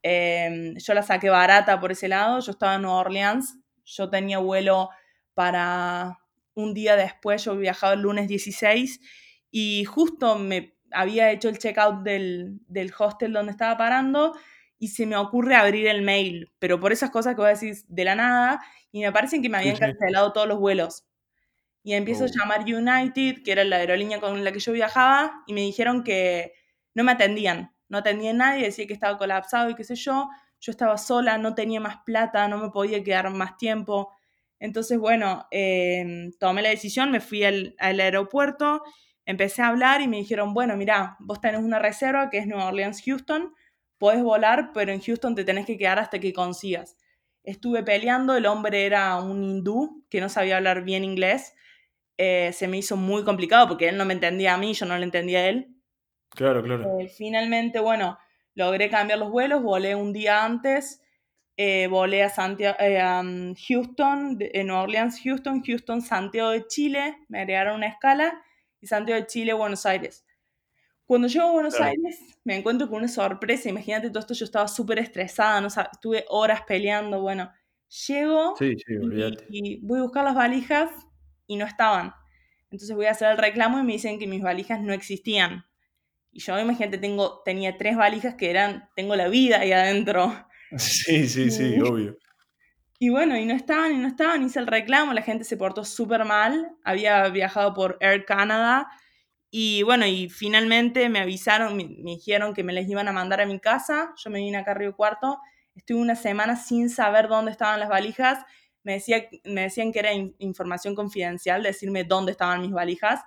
Yo 0.02 0.94
la 0.94 1.02
saqué 1.02 1.30
barata 1.30 1.80
por 1.80 1.92
ese 1.92 2.08
lado, 2.08 2.38
yo 2.40 2.52
estaba 2.52 2.76
en 2.76 2.82
Nueva 2.82 2.98
Orleans, 2.98 3.58
yo 3.84 4.10
tenía 4.10 4.38
vuelo 4.38 4.90
para 5.32 6.18
un 6.54 6.74
día 6.74 6.96
después, 6.96 7.44
yo 7.44 7.56
viajaba 7.56 7.94
el 7.94 8.00
lunes 8.00 8.28
16 8.28 9.00
y 9.50 9.84
justo 9.84 10.38
me 10.38 10.76
había 10.90 11.30
hecho 11.30 11.48
el 11.48 11.58
checkout 11.58 12.02
del, 12.02 12.60
del 12.68 12.92
hostel 12.96 13.32
donde 13.32 13.52
estaba 13.52 13.76
parando 13.76 14.34
y 14.78 14.88
se 14.88 15.06
me 15.06 15.16
ocurre 15.16 15.56
abrir 15.56 15.86
el 15.86 16.02
mail, 16.02 16.52
pero 16.58 16.78
por 16.78 16.92
esas 16.92 17.10
cosas 17.10 17.34
que 17.34 17.40
voy 17.40 17.46
a 17.46 17.54
decir 17.54 17.76
de 17.88 18.04
la 18.04 18.14
nada, 18.14 18.60
y 18.92 19.00
me 19.00 19.12
parecen 19.12 19.42
que 19.42 19.48
me 19.48 19.58
habían 19.58 19.76
cancelado 19.76 20.32
todos 20.32 20.46
los 20.46 20.58
vuelos. 20.58 21.06
Y 21.82 21.94
empiezo 21.94 22.24
a 22.24 22.26
oh. 22.26 22.30
llamar 22.30 22.60
United, 22.60 23.42
que 23.42 23.52
era 23.52 23.64
la 23.64 23.76
aerolínea 23.76 24.20
con 24.20 24.42
la 24.44 24.52
que 24.52 24.58
yo 24.58 24.72
viajaba, 24.72 25.42
y 25.46 25.54
me 25.54 25.62
dijeron 25.62 26.04
que 26.04 26.52
no 26.94 27.04
me 27.04 27.12
atendían, 27.12 27.74
no 27.88 27.98
atendían 27.98 28.40
a 28.40 28.46
nadie, 28.46 28.64
decía 28.64 28.86
que 28.86 28.94
estaba 28.94 29.18
colapsado 29.18 29.70
y 29.70 29.74
qué 29.74 29.84
sé 29.84 29.94
yo. 29.94 30.28
Yo 30.60 30.70
estaba 30.70 30.96
sola, 30.96 31.38
no 31.38 31.54
tenía 31.54 31.80
más 31.80 31.98
plata, 32.04 32.48
no 32.48 32.58
me 32.58 32.70
podía 32.70 33.02
quedar 33.02 33.30
más 33.30 33.56
tiempo. 33.56 34.12
Entonces, 34.64 34.98
bueno, 34.98 35.46
em, 35.50 36.32
tomé 36.38 36.62
la 36.62 36.70
decisión, 36.70 37.10
me 37.10 37.20
fui 37.20 37.44
al, 37.44 37.74
al, 37.78 38.00
aeropuerto, 38.00 38.82
empecé 39.26 39.62
a 39.62 39.68
hablar 39.68 40.00
y 40.00 40.08
me 40.08 40.16
dijeron, 40.16 40.54
bueno, 40.54 40.76
mira, 40.76 41.16
vos 41.20 41.40
tenés 41.40 41.60
una 41.60 41.78
reserva 41.78 42.30
que 42.30 42.38
es 42.38 42.46
Nueva 42.46 42.68
Orleans 42.68 43.02
Houston, 43.04 43.52
Puedes 43.98 44.22
volar, 44.22 44.70
pero 44.74 44.92
en 44.92 45.00
Houston 45.00 45.34
te 45.34 45.44
tenés 45.44 45.66
que 45.66 45.78
quedar 45.78 45.98
hasta 45.98 46.18
que 46.18 46.32
consigas. 46.32 46.96
Estuve 47.42 47.82
peleando, 47.82 48.36
el 48.36 48.46
hombre 48.46 48.86
era 48.86 49.16
un 49.20 49.42
hindú 49.42 50.04
que 50.10 50.20
no 50.20 50.28
sabía 50.28 50.56
hablar 50.56 50.82
bien 50.82 51.04
inglés. 51.04 51.54
Eh, 52.16 52.50
se 52.52 52.68
me 52.68 52.78
hizo 52.78 52.96
muy 52.96 53.24
complicado 53.24 53.68
porque 53.68 53.88
él 53.88 53.96
no 53.96 54.04
me 54.04 54.14
entendía 54.14 54.54
a 54.54 54.58
mí, 54.58 54.74
yo 54.74 54.86
no 54.86 54.96
le 54.96 55.04
entendía 55.04 55.40
a 55.40 55.46
él. 55.46 55.74
Claro, 56.30 56.62
claro. 56.62 56.98
Eh, 56.98 57.08
finalmente, 57.08 57.78
bueno, 57.80 58.18
logré 58.54 58.90
cambiar 58.90 59.18
los 59.18 59.30
vuelos, 59.30 59.62
volé 59.62 59.94
un 59.94 60.12
día 60.12 60.44
antes, 60.44 61.00
eh, 61.56 61.86
volé 61.88 62.22
a, 62.22 62.28
Santiago, 62.28 62.76
a 62.80 63.20
um, 63.20 63.54
Houston, 63.54 64.38
en 64.40 64.66
Nueva 64.66 64.82
Orleans, 64.82 65.20
Houston, 65.22 65.62
Houston, 65.62 66.02
Santiago 66.02 66.50
de 66.50 66.66
Chile, 66.66 67.16
me 67.28 67.40
agregaron 67.40 67.76
una 67.76 67.86
escala, 67.86 68.42
y 68.80 68.86
Santiago 68.86 69.20
de 69.20 69.26
Chile, 69.26 69.52
Buenos 69.52 69.86
Aires. 69.86 70.24
Cuando 71.06 71.28
llego 71.28 71.46
a 71.46 71.52
Buenos 71.52 71.78
Aires, 71.80 72.18
me 72.44 72.56
encuentro 72.56 72.88
con 72.88 72.98
una 72.98 73.08
sorpresa. 73.08 73.68
Imagínate 73.68 74.08
todo 74.08 74.20
esto, 74.20 74.34
yo 74.34 74.44
estaba 74.46 74.68
súper 74.68 74.98
estresada, 74.98 75.60
no 75.60 75.68
estuve 75.68 76.24
horas 76.28 76.62
peleando. 76.66 77.20
Bueno, 77.20 77.50
llego 78.06 78.54
y, 79.50 79.80
voy 79.82 79.98
a 79.98 80.02
buscar 80.02 80.24
las 80.24 80.34
valijas 80.34 80.90
y 81.46 81.56
no 81.56 81.66
estaban. 81.66 82.14
Entonces 82.70 82.96
voy 82.96 83.06
a 83.06 83.10
hacer 83.10 83.30
el 83.30 83.38
reclamo 83.38 83.78
y 83.78 83.82
me 83.82 83.92
dicen 83.92 84.18
que 84.18 84.26
mis 84.26 84.42
valijas 84.42 84.80
no 84.80 84.94
existían. 84.94 85.66
Y 86.32 86.40
yo, 86.40 86.58
imagínate, 86.58 86.98
tengo, 86.98 87.42
tenía 87.44 87.76
tres 87.76 87.96
valijas 87.96 88.34
que 88.34 88.50
eran, 88.50 88.88
tengo 88.96 89.14
la 89.14 89.28
vida 89.28 89.60
ahí 89.60 89.72
adentro. 89.72 90.32
Sí, 90.78 91.28
sí, 91.28 91.50
sí, 91.50 91.80
obvio. 91.80 92.16
Y 92.98 93.10
bueno, 93.10 93.36
y 93.36 93.44
no 93.44 93.54
estaban, 93.54 93.92
y 93.92 93.98
no 93.98 94.08
estaban, 94.08 94.42
hice 94.42 94.58
el 94.58 94.66
reclamo, 94.66 95.12
la 95.12 95.22
gente 95.22 95.44
se 95.44 95.56
portó 95.56 95.84
súper 95.84 96.24
mal. 96.24 96.70
Había 96.84 97.28
viajado 97.28 97.74
por 97.74 97.96
Air 98.00 98.24
Canada 98.24 98.88
y 99.56 99.84
bueno, 99.84 100.04
y 100.04 100.28
finalmente 100.30 101.08
me 101.08 101.20
avisaron, 101.20 101.76
me, 101.76 101.84
dijeron 101.84 102.54
que 102.54 102.64
me 102.64 102.72
les 102.72 102.88
iban 102.88 103.06
a 103.06 103.12
mandar 103.12 103.40
a 103.40 103.46
mi 103.46 103.60
casa. 103.60 104.12
Yo 104.16 104.28
me 104.28 104.40
vine 104.40 104.56
acá 104.56 104.72
a 104.72 104.74
Río 104.74 104.96
Cuarto. 104.96 105.38
Estuve 105.76 106.00
una 106.00 106.16
semana 106.16 106.56
sin 106.56 106.90
saber 106.90 107.28
dónde 107.28 107.52
estaban 107.52 107.78
las 107.78 107.88
valijas. 107.88 108.40
Me, 108.82 108.94
decía, 108.94 109.28
me 109.44 109.60
decían 109.60 109.92
que 109.92 110.00
era 110.00 110.10
información 110.38 110.96
confidencial, 110.96 111.62
decirme 111.62 112.02
dónde 112.02 112.32
estaban 112.32 112.62
mis 112.62 112.72
valijas. 112.72 113.20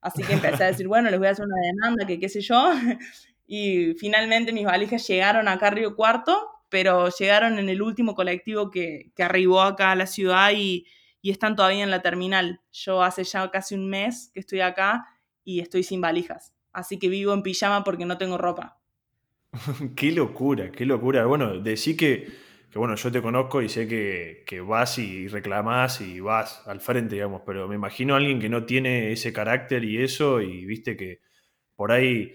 Así 0.00 0.22
que 0.22 0.32
empecé 0.32 0.64
a 0.64 0.68
decir, 0.68 0.88
bueno, 0.88 1.10
les 1.10 1.18
voy 1.18 1.28
a 1.28 1.32
hacer 1.32 1.44
una 1.44 1.60
demanda, 1.60 2.06
que 2.06 2.18
qué 2.18 2.30
sé 2.30 2.40
yo. 2.40 2.72
Y 3.46 3.92
finalmente 3.98 4.54
mis 4.54 4.64
valijas 4.64 5.06
llegaron 5.06 5.48
acá 5.48 5.66
a 5.66 5.70
Río 5.70 5.96
Cuarto, 5.96 6.48
pero 6.68 7.08
llegaron 7.10 7.58
en 7.58 7.68
el 7.68 7.82
último 7.82 8.14
colectivo 8.14 8.70
que, 8.70 9.12
que 9.14 9.22
arribó 9.22 9.62
acá 9.62 9.92
a 9.92 9.96
la 9.96 10.06
ciudad 10.06 10.52
y, 10.54 10.86
y 11.24 11.30
están 11.30 11.56
todavía 11.56 11.84
en 11.84 11.90
la 11.90 12.02
terminal. 12.02 12.60
Yo 12.70 13.02
hace 13.02 13.24
ya 13.24 13.50
casi 13.50 13.74
un 13.74 13.88
mes 13.88 14.30
que 14.34 14.40
estoy 14.40 14.60
acá 14.60 15.06
y 15.42 15.60
estoy 15.60 15.82
sin 15.82 16.00
valijas. 16.00 16.52
Así 16.72 16.98
que 16.98 17.08
vivo 17.08 17.32
en 17.32 17.42
pijama 17.42 17.84
porque 17.84 18.04
no 18.04 18.18
tengo 18.18 18.36
ropa. 18.36 18.78
qué 19.96 20.12
locura, 20.12 20.70
qué 20.70 20.84
locura. 20.84 21.24
Bueno, 21.24 21.60
decí 21.60 21.96
que, 21.96 22.28
que 22.70 22.78
bueno, 22.78 22.96
yo 22.96 23.12
te 23.12 23.22
conozco 23.22 23.62
y 23.62 23.68
sé 23.68 23.86
que, 23.86 24.44
que, 24.46 24.60
vas 24.60 24.98
y 24.98 25.28
reclamas 25.28 26.00
y 26.00 26.20
vas 26.20 26.62
al 26.66 26.80
frente, 26.80 27.14
digamos, 27.14 27.42
pero 27.46 27.68
me 27.68 27.76
imagino 27.76 28.14
a 28.14 28.16
alguien 28.18 28.40
que 28.40 28.48
no 28.48 28.64
tiene 28.64 29.12
ese 29.12 29.32
carácter 29.32 29.84
y 29.84 30.02
eso 30.02 30.40
y 30.40 30.66
viste 30.66 30.96
que 30.96 31.20
por 31.76 31.92
ahí, 31.92 32.34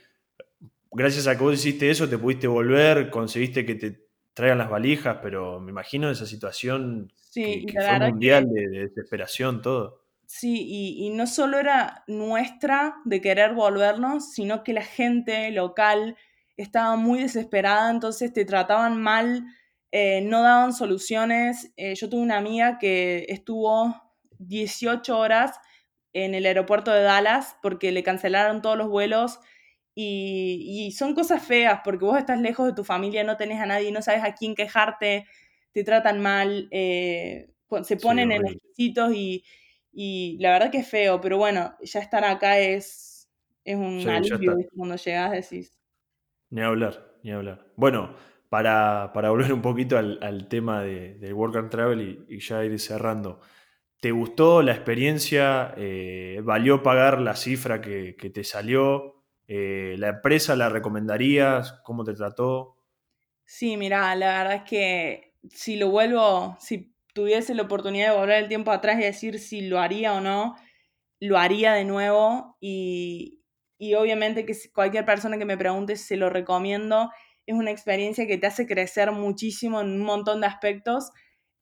gracias 0.92 1.28
a 1.28 1.38
que 1.38 1.44
vos 1.44 1.54
hiciste 1.54 1.90
eso, 1.90 2.10
te 2.10 2.18
pudiste 2.18 2.48
volver, 2.48 3.10
conseguiste 3.10 3.66
que 3.66 3.76
te 3.76 4.09
traigan 4.40 4.58
las 4.58 4.70
valijas, 4.70 5.20
pero 5.22 5.60
me 5.60 5.72
imagino 5.72 6.10
esa 6.10 6.26
situación 6.26 7.12
que, 7.34 7.66
fue 7.72 8.00
mundial 8.00 8.50
de 8.50 8.68
desesperación, 8.70 9.62
todo. 9.62 10.02
Sí, 10.26 10.66
y, 10.98 11.10
no 11.12 11.28
solo 11.28 11.60
era 11.60 12.04
nuestra 12.08 12.96
de 13.06 13.22
querer 13.22 13.54
volvernos, 13.54 14.32
sino 14.32 14.64
que 14.64 14.74
la 14.74 14.84
gente 14.84 15.52
local 15.52 16.16
estaba 16.58 16.96
muy 16.96 17.20
desesperada, 17.20 17.90
entonces 17.90 18.34
te 18.34 18.46
trataban 18.46 19.02
mal 19.02 19.46
eh, 19.92 20.22
no 20.22 20.42
daban 20.42 20.74
soluciones. 20.74 21.72
Eh, 21.78 21.96
yo 21.96 22.10
tuve 22.10 22.22
una 22.22 22.38
amiga 22.38 22.78
que 22.78 23.26
estuvo 23.30 23.96
18 24.38 25.18
horas 25.18 25.60
en 26.14 26.36
el 26.36 26.46
aeropuerto 26.46 26.92
de 26.92 27.02
Dallas 27.02 27.56
porque 27.62 27.92
le 27.92 28.04
cancelaron 28.04 28.62
todos 28.62 28.78
los 28.78 28.90
vuelos 28.90 29.40
y, 30.02 30.92
son 30.92 31.14
cosas 31.14 31.46
feas 31.46 31.82
porque 31.84 32.06
vos 32.06 32.18
estás 32.18 32.40
lejos 32.40 32.68
de 32.68 32.74
tu 32.74 32.84
familia, 32.84 33.24
no 33.24 33.38
tenés 33.38 33.60
a 33.60 33.66
nadie, 33.66 33.92
no 33.92 34.02
sabes 34.02 34.24
a 34.24 34.34
quién 34.34 34.56
quejarte, 34.56 35.26
te 35.72 35.84
tratan 35.84 36.22
mal, 36.22 36.68
eh, 36.72 37.50
se 37.84 37.98
ponen 37.98 38.32
en 38.32 38.48
exquisitos 38.48 39.14
y, 39.14 39.44
y, 39.92 40.38
la 40.40 40.52
verdad 40.52 40.72
que 40.72 40.80
es 40.80 40.88
feo, 40.88 41.20
pero 41.20 41.38
bueno, 41.38 41.76
ya 41.82 42.00
estar 42.00 42.24
acá 42.24 42.60
es, 42.60 43.30
es 43.64 43.76
un 43.76 44.08
alivio 44.10 44.58
cuando 44.76 44.96
llegas 44.96 45.32
decís. 45.32 45.78
Ni 46.50 46.62
hablar, 46.62 47.16
ni 47.24 47.32
hablar. 47.32 47.68
Bueno, 47.76 48.16
para, 48.50 49.12
volver 49.14 49.54
un 49.54 49.62
poquito 49.62 49.98
al, 49.98 50.48
tema 50.48 50.82
del 50.82 51.34
Work 51.34 51.56
and 51.58 51.70
Travel 51.70 52.26
y, 52.28 52.40
ya 52.40 52.64
ir 52.66 52.80
cerrando. 52.80 53.42
¿Te 54.02 54.12
gustó 54.12 54.62
la 54.62 54.72
experiencia? 54.72 55.74
Eh, 55.78 56.42
¿Valió 56.44 56.82
pagar 56.82 57.22
la 57.22 57.36
cifra 57.36 57.82
que, 57.82 58.14
te 58.14 58.44
salió? 58.44 59.19
Eh, 59.50 59.96
¿La 59.98 60.08
empresa 60.08 60.56
la 60.56 60.70
recomendarías? 60.70 61.74
¿Cómo 61.84 62.06
te 62.06 62.14
trató? 62.14 62.78
Sí, 63.46 63.78
mira, 63.78 64.16
la 64.16 64.38
verdad 64.40 64.56
es 64.58 64.64
que 64.64 65.34
si 65.50 65.76
lo 65.78 65.90
vuelvo, 65.90 66.56
si 66.60 66.94
tuviese 67.14 67.56
la 67.56 67.64
oportunidad 67.64 68.12
de 68.12 68.18
volver 68.20 68.44
el 68.44 68.48
tiempo 68.48 68.72
atrás 68.72 69.00
y 69.00 69.04
decir 69.04 69.40
si 69.40 69.62
lo 69.68 69.80
haría 69.80 70.14
o 70.14 70.22
no, 70.22 70.56
lo 71.20 71.38
haría 71.40 71.74
de 71.74 71.86
nuevo 71.86 72.58
y, 72.62 73.44
y 73.80 73.96
obviamente 73.96 74.46
que 74.46 74.56
cualquier 74.74 75.06
persona 75.06 75.38
que 75.38 75.46
me 75.46 75.58
pregunte 75.58 75.96
se 75.98 76.18
lo 76.18 76.30
recomiendo 76.30 77.12
es 77.48 77.56
una 77.56 77.72
experiencia 77.72 78.28
que 78.28 78.38
te 78.38 78.48
hace 78.48 78.68
crecer 78.68 79.12
muchísimo 79.12 79.82
en 79.82 79.90
un 79.94 80.02
montón 80.02 80.42
de 80.42 80.48
aspectos, 80.48 81.12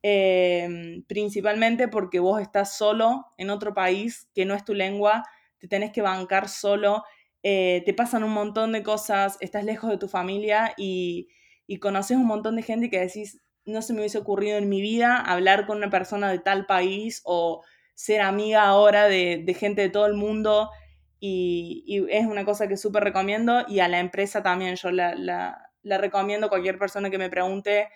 em, 0.02 1.02
principalmente 1.06 1.88
porque 1.88 2.20
vos 2.20 2.40
estás 2.40 2.76
solo 2.76 3.26
en 3.38 3.50
otro 3.50 3.74
país 3.74 4.28
que 4.34 4.44
no 4.44 4.54
es 4.54 4.64
tu 4.64 4.74
lengua, 4.74 5.24
te 5.58 5.68
tenés 5.68 5.92
que 5.92 6.02
bancar 6.02 6.48
solo, 6.48 7.04
eh, 7.42 7.82
te 7.86 7.94
pasan 7.94 8.24
un 8.24 8.32
montón 8.32 8.72
de 8.72 8.82
cosas, 8.82 9.36
estás 9.40 9.64
lejos 9.64 9.90
de 9.90 9.98
tu 9.98 10.08
familia 10.08 10.74
y, 10.76 11.28
conoces 11.80 12.16
un 12.16 12.26
montón 12.26 12.56
de 12.56 12.62
gente 12.62 12.90
que 12.90 12.98
decís, 12.98 13.42
no 13.64 13.82
se 13.82 13.92
me 13.92 14.00
hubiese 14.00 14.18
ocurrido 14.18 14.56
en 14.56 14.68
mi 14.68 14.80
vida 14.80 15.16
hablar 15.20 15.66
con 15.66 15.76
una 15.78 15.90
persona 15.90 16.30
de 16.30 16.38
tal 16.38 16.64
país 16.66 17.20
o 17.24 17.62
ser 17.94 18.22
amiga 18.22 18.64
ahora 18.64 19.06
de, 19.06 19.56
gente 19.58 19.82
de 19.82 19.90
todo 19.90 20.06
el 20.06 20.14
mundo. 20.14 20.70
Y, 21.20 22.06
es 22.10 22.26
una 22.26 22.44
cosa 22.44 22.68
que 22.68 22.76
súper 22.76 23.04
recomiendo 23.04 23.64
y 23.68 23.80
a 23.80 23.88
la 23.88 24.00
empresa 24.00 24.42
también 24.42 24.76
yo 24.76 24.90
la, 24.90 25.14
la 25.14 25.98
recomiendo 25.98 26.46
a 26.46 26.50
cualquier 26.50 26.78
persona 26.78 27.10
que 27.10 27.18
me 27.18 27.30
pregunte 27.30 27.88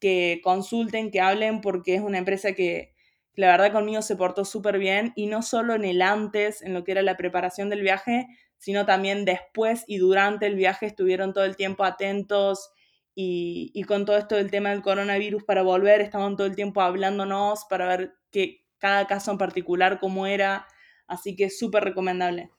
que 0.00 0.40
consulten, 0.42 1.10
que 1.10 1.20
hablen, 1.20 1.60
porque 1.60 1.94
es 1.94 2.00
una 2.00 2.18
empresa 2.18 2.52
que 2.52 2.94
la 3.34 3.48
verdad 3.48 3.72
conmigo 3.72 4.02
se 4.02 4.16
portó 4.16 4.44
súper 4.44 4.78
bien 4.78 5.12
y 5.14 5.26
no 5.26 5.42
solo 5.42 5.74
en 5.74 5.84
el 5.84 6.02
antes, 6.02 6.62
en 6.62 6.74
lo 6.74 6.82
que 6.82 6.92
era 6.92 7.02
la 7.02 7.16
preparación 7.16 7.68
del 7.70 7.82
viaje, 7.82 8.26
sino 8.60 8.86
también 8.86 9.24
después 9.24 9.84
y 9.88 9.98
durante 9.98 10.46
el 10.46 10.54
viaje 10.54 10.86
estuvieron 10.86 11.32
todo 11.32 11.44
el 11.44 11.56
tiempo 11.56 11.82
atentos 11.82 12.70
y, 13.16 13.82
con 13.88 14.04
todo 14.04 14.16
esto 14.16 14.36
del 14.36 14.50
tema 14.50 14.70
del 14.70 14.82
coronavirus 14.82 15.42
para 15.42 15.62
volver, 15.62 16.00
estaban 16.00 16.36
todo 16.36 16.46
el 16.46 16.54
tiempo 16.54 16.80
hablándonos 16.80 17.64
para 17.68 17.88
ver 17.88 18.14
que 18.30 18.64
cada 18.78 19.06
caso 19.06 19.32
en 19.32 19.38
particular 19.38 19.98
cómo 19.98 20.26
era, 20.26 20.66
así 21.08 21.34
que 21.34 21.50
súper 21.50 21.84
recomendable. 21.84 22.50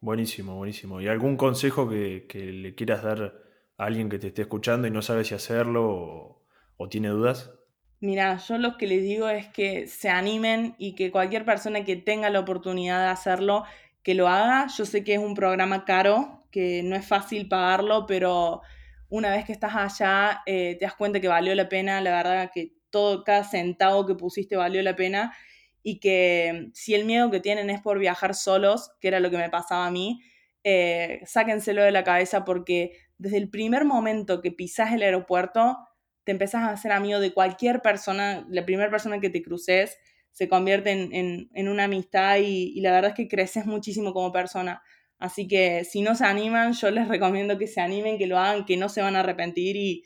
Buenísimo, 0.00 0.56
buenísimo. 0.56 1.00
¿Y 1.00 1.08
algún 1.08 1.36
consejo 1.36 1.88
que, 1.88 2.26
que 2.28 2.38
le 2.52 2.74
quieras 2.74 3.02
dar 3.02 3.34
alguien 3.78 4.08
que 4.08 4.18
te 4.18 4.28
esté 4.28 4.42
escuchando 4.42 4.86
y 4.86 4.90
no 4.90 5.02
sabe 5.02 5.24
si 5.24 5.34
hacerlo 5.34 6.44
o, 6.76 6.88
tiene 6.88 7.08
dudas? 7.08 7.52
Mira, 8.00 8.36
yo 8.36 8.58
lo 8.58 8.76
que 8.76 8.86
les 8.86 9.02
digo 9.02 9.28
es 9.28 9.48
que 9.48 9.86
se 9.86 10.08
animen 10.08 10.74
y 10.78 10.94
que 10.94 11.10
cualquier 11.10 11.44
persona 11.44 11.84
que 11.84 11.96
tenga 11.96 12.30
la 12.30 12.40
oportunidad 12.40 13.00
de 13.00 13.10
hacerlo, 13.10 13.64
que 14.08 14.14
lo 14.14 14.26
haga. 14.26 14.68
Yo 14.74 14.86
sé 14.86 15.04
que 15.04 15.12
es 15.12 15.18
un 15.18 15.34
programa 15.34 15.84
caro, 15.84 16.46
que 16.50 16.82
no 16.82 16.96
es 16.96 17.06
fácil 17.06 17.46
pagarlo, 17.46 18.06
pero 18.06 18.62
una 19.10 19.28
vez 19.28 19.44
que 19.44 19.52
estás 19.52 19.76
allá 19.76 20.40
eh, 20.46 20.76
te 20.78 20.86
das 20.86 20.94
cuenta 20.94 21.20
que 21.20 21.28
valió 21.28 21.54
la 21.54 21.68
pena, 21.68 22.00
la 22.00 22.12
verdad 22.12 22.50
que 22.50 22.72
todo, 22.88 23.22
cada 23.22 23.44
centavo 23.44 24.06
que 24.06 24.14
pusiste 24.14 24.56
valió 24.56 24.80
la 24.80 24.96
pena 24.96 25.36
y 25.82 26.00
que 26.00 26.70
si 26.72 26.94
el 26.94 27.04
miedo 27.04 27.30
que 27.30 27.40
tienen 27.40 27.68
es 27.68 27.82
por 27.82 27.98
viajar 27.98 28.34
solos, 28.34 28.92
que 28.98 29.08
era 29.08 29.20
lo 29.20 29.30
que 29.30 29.36
me 29.36 29.50
pasaba 29.50 29.84
a 29.84 29.90
mí, 29.90 30.22
eh, 30.64 31.20
sáquenselo 31.26 31.82
de 31.82 31.90
la 31.90 32.02
cabeza 32.02 32.46
porque 32.46 32.96
desde 33.18 33.36
el 33.36 33.50
primer 33.50 33.84
momento 33.84 34.40
que 34.40 34.52
pisas 34.52 34.90
el 34.94 35.02
aeropuerto, 35.02 35.76
te 36.24 36.32
empezás 36.32 36.62
a 36.62 36.70
hacer 36.70 36.92
amigo 36.92 37.20
de 37.20 37.34
cualquier 37.34 37.82
persona, 37.82 38.46
la 38.48 38.64
primera 38.64 38.88
persona 38.88 39.20
que 39.20 39.28
te 39.28 39.42
cruces 39.42 39.98
se 40.38 40.48
convierte 40.48 40.92
en, 40.92 41.68
una 41.68 41.84
amistad 41.84 42.38
y, 42.40 42.80
la 42.80 42.92
verdad 42.92 43.10
es 43.10 43.16
que 43.16 43.26
creces 43.26 43.66
muchísimo 43.66 44.12
como 44.12 44.30
persona. 44.30 44.84
Así 45.18 45.48
que 45.48 45.82
si 45.82 46.00
no 46.00 46.14
se 46.14 46.26
animan, 46.26 46.74
yo 46.74 46.92
les 46.92 47.08
recomiendo 47.08 47.58
que 47.58 47.66
se 47.66 47.80
animen, 47.80 48.18
que 48.18 48.28
lo 48.28 48.38
hagan, 48.38 48.64
que 48.64 48.76
no 48.76 48.88
se 48.88 49.02
van 49.02 49.16
a 49.16 49.20
arrepentir 49.20 49.74
y, 49.74 50.04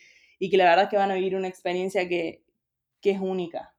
que 0.49 0.57
la 0.57 0.65
verdad 0.65 0.85
es 0.85 0.89
que 0.91 0.97
van 0.97 1.11
a 1.11 1.17
vivir 1.17 1.37
una 1.37 1.49
experiencia 1.49 2.09
que, 2.09 2.47
que 3.03 3.11
es 3.11 3.21
única. 3.21 3.75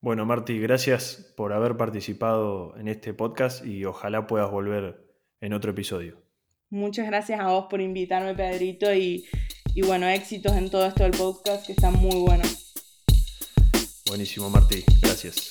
Bueno, 0.00 0.24
Marti, 0.24 0.60
gracias 0.60 1.34
por 1.36 1.52
haber 1.52 1.76
participado 1.76 2.76
en 2.78 2.86
este 2.86 3.12
podcast 3.12 3.66
y 3.66 3.84
ojalá 3.84 4.28
puedas 4.28 4.48
volver 4.48 5.12
en 5.40 5.54
otro 5.54 5.72
episodio. 5.72 6.22
Muchas 6.70 7.08
gracias 7.08 7.40
a 7.40 7.48
vos 7.48 7.66
por 7.68 7.80
invitarme, 7.80 8.32
Pedrito, 8.32 8.94
y, 8.94 9.26
y 9.74 9.82
bueno, 9.82 10.06
éxitos 10.06 10.52
en 10.52 10.70
todo 10.70 10.86
esto 10.86 11.02
del 11.02 11.18
podcast 11.18 11.66
que 11.66 11.72
está 11.72 11.90
muy 11.90 12.20
bueno. 12.20 12.44
Buenísimo, 14.08 14.48
Martí. 14.48 14.84
Gracias. 15.02 15.50